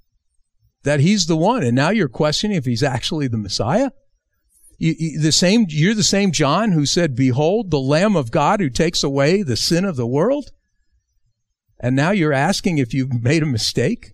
that 0.83 0.99
he's 0.99 1.27
the 1.27 1.37
one. 1.37 1.63
And 1.63 1.75
now 1.75 1.89
you're 1.89 2.09
questioning 2.09 2.57
if 2.57 2.65
he's 2.65 2.83
actually 2.83 3.27
the 3.27 3.37
Messiah? 3.37 3.91
You, 4.77 4.95
you, 4.97 5.19
the 5.19 5.31
same, 5.31 5.65
you're 5.69 5.93
the 5.93 6.03
same 6.03 6.31
John 6.31 6.71
who 6.71 6.85
said, 6.85 7.15
behold, 7.15 7.69
the 7.69 7.79
Lamb 7.79 8.15
of 8.15 8.31
God 8.31 8.59
who 8.59 8.69
takes 8.69 9.03
away 9.03 9.43
the 9.43 9.55
sin 9.55 9.85
of 9.85 9.95
the 9.95 10.07
world. 10.07 10.51
And 11.79 11.95
now 11.95 12.11
you're 12.11 12.33
asking 12.33 12.77
if 12.77 12.93
you've 12.93 13.23
made 13.23 13.43
a 13.43 13.47
mistake, 13.47 14.13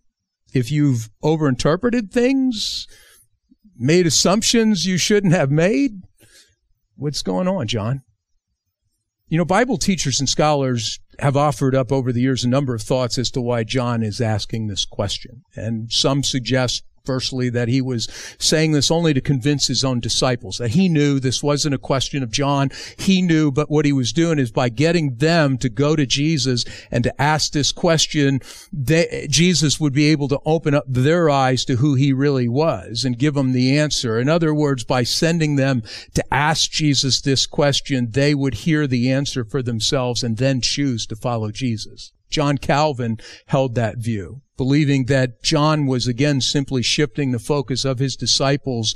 if 0.53 0.71
you've 0.71 1.09
overinterpreted 1.23 2.11
things, 2.11 2.87
made 3.77 4.07
assumptions 4.07 4.85
you 4.85 4.97
shouldn't 4.97 5.33
have 5.33 5.51
made. 5.51 6.01
What's 6.95 7.21
going 7.21 7.47
on, 7.47 7.67
John? 7.67 8.03
You 9.27 9.37
know, 9.37 9.45
Bible 9.45 9.77
teachers 9.77 10.19
and 10.19 10.27
scholars 10.27 10.99
have 11.19 11.37
offered 11.37 11.75
up 11.75 11.91
over 11.91 12.11
the 12.11 12.21
years 12.21 12.43
a 12.43 12.49
number 12.49 12.73
of 12.75 12.81
thoughts 12.81 13.17
as 13.17 13.31
to 13.31 13.41
why 13.41 13.63
John 13.63 14.03
is 14.03 14.21
asking 14.21 14.67
this 14.67 14.85
question. 14.85 15.43
And 15.55 15.91
some 15.91 16.23
suggest 16.23 16.83
that 17.07 17.67
he 17.67 17.81
was 17.81 18.07
saying 18.39 18.71
this 18.71 18.91
only 18.91 19.13
to 19.13 19.21
convince 19.21 19.67
his 19.67 19.83
own 19.83 19.99
disciples 19.99 20.57
that 20.57 20.71
he 20.71 20.89
knew 20.89 21.19
this 21.19 21.41
wasn't 21.41 21.73
a 21.73 21.79
question 21.79 22.23
of 22.23 22.31
John. 22.31 22.69
He 22.97 23.21
knew, 23.21 23.51
but 23.51 23.69
what 23.69 23.85
he 23.85 23.93
was 23.93 24.13
doing 24.13 24.39
is 24.39 24.51
by 24.51 24.69
getting 24.69 25.15
them 25.15 25.57
to 25.59 25.69
go 25.69 25.95
to 25.95 26.05
Jesus 26.05 26.65
and 26.91 27.03
to 27.03 27.21
ask 27.21 27.51
this 27.51 27.71
question, 27.71 28.41
Jesus 29.29 29.79
would 29.79 29.93
be 29.93 30.07
able 30.07 30.27
to 30.27 30.39
open 30.45 30.73
up 30.73 30.85
their 30.87 31.29
eyes 31.29 31.65
to 31.65 31.77
who 31.77 31.95
he 31.95 32.13
really 32.13 32.47
was 32.47 33.05
and 33.05 33.17
give 33.17 33.33
them 33.33 33.53
the 33.53 33.77
answer. 33.77 34.19
In 34.19 34.29
other 34.29 34.53
words, 34.53 34.83
by 34.83 35.03
sending 35.03 35.55
them 35.55 35.83
to 36.13 36.33
ask 36.33 36.71
Jesus 36.71 37.21
this 37.21 37.45
question, 37.45 38.11
they 38.11 38.35
would 38.35 38.53
hear 38.55 38.87
the 38.87 39.11
answer 39.11 39.45
for 39.45 39.61
themselves 39.61 40.23
and 40.23 40.37
then 40.37 40.61
choose 40.61 41.05
to 41.07 41.15
follow 41.15 41.51
Jesus. 41.51 42.11
John 42.29 42.57
Calvin 42.57 43.17
held 43.45 43.75
that 43.75 43.97
view, 43.97 44.41
believing 44.57 45.05
that 45.05 45.41
John 45.43 45.85
was 45.85 46.07
again 46.07 46.41
simply 46.41 46.81
shifting 46.81 47.31
the 47.31 47.39
focus 47.39 47.85
of 47.85 47.99
his 47.99 48.15
disciples 48.15 48.95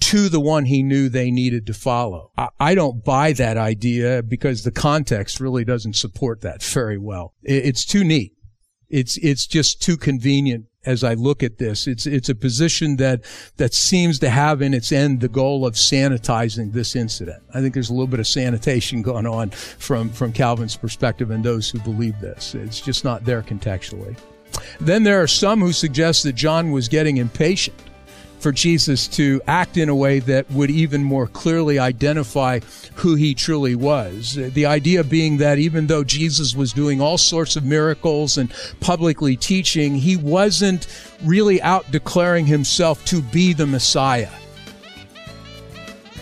to 0.00 0.28
the 0.28 0.40
one 0.40 0.64
he 0.64 0.82
knew 0.82 1.08
they 1.08 1.30
needed 1.30 1.66
to 1.66 1.74
follow. 1.74 2.32
I, 2.58 2.74
don't 2.74 3.04
buy 3.04 3.32
that 3.34 3.58
idea 3.58 4.22
because 4.22 4.64
the 4.64 4.70
context 4.70 5.40
really 5.40 5.64
doesn't 5.64 5.94
support 5.94 6.40
that 6.40 6.62
very 6.62 6.96
well. 6.96 7.34
It's 7.42 7.84
too 7.84 8.02
neat. 8.02 8.32
It's 8.88 9.18
it's 9.18 9.46
just 9.46 9.80
too 9.80 9.96
convenient 9.96 10.64
as 10.84 11.04
I 11.04 11.14
look 11.14 11.42
at 11.42 11.58
this. 11.58 11.86
It's 11.86 12.06
it's 12.06 12.28
a 12.28 12.34
position 12.34 12.96
that 12.96 13.22
that 13.56 13.72
seems 13.72 14.18
to 14.20 14.30
have 14.30 14.62
in 14.62 14.74
its 14.74 14.90
end 14.90 15.20
the 15.20 15.28
goal 15.28 15.64
of 15.64 15.74
sanitizing 15.74 16.72
this 16.72 16.96
incident. 16.96 17.42
I 17.54 17.60
think 17.60 17.74
there's 17.74 17.90
a 17.90 17.92
little 17.92 18.08
bit 18.08 18.18
of 18.18 18.26
sanitation 18.26 19.02
going 19.10 19.26
on 19.26 19.50
from 19.50 20.08
from 20.10 20.32
Calvin's 20.32 20.76
perspective 20.76 21.30
and 21.30 21.44
those 21.44 21.70
who 21.70 21.78
believe 21.80 22.18
this. 22.20 22.54
It's 22.56 22.80
just 22.80 23.04
not 23.04 23.24
there 23.24 23.42
contextually. 23.42 24.16
Then 24.80 25.02
there 25.02 25.22
are 25.22 25.26
some 25.26 25.60
who 25.60 25.72
suggest 25.72 26.22
that 26.24 26.34
John 26.34 26.72
was 26.72 26.88
getting 26.88 27.18
impatient 27.18 27.76
for 28.40 28.52
Jesus 28.52 29.06
to 29.06 29.40
act 29.46 29.76
in 29.76 29.88
a 29.88 29.94
way 29.94 30.18
that 30.20 30.50
would 30.50 30.70
even 30.70 31.04
more 31.04 31.26
clearly 31.26 31.78
identify 31.78 32.60
who 32.94 33.14
he 33.14 33.34
truly 33.34 33.74
was. 33.74 34.34
The 34.34 34.66
idea 34.66 35.04
being 35.04 35.36
that 35.38 35.58
even 35.58 35.86
though 35.86 36.04
Jesus 36.04 36.54
was 36.54 36.72
doing 36.72 37.00
all 37.00 37.18
sorts 37.18 37.56
of 37.56 37.64
miracles 37.64 38.38
and 38.38 38.52
publicly 38.80 39.36
teaching, 39.36 39.94
he 39.94 40.16
wasn't 40.16 40.86
really 41.22 41.60
out 41.62 41.90
declaring 41.90 42.46
himself 42.46 43.04
to 43.06 43.20
be 43.20 43.52
the 43.52 43.66
Messiah. 43.66 44.30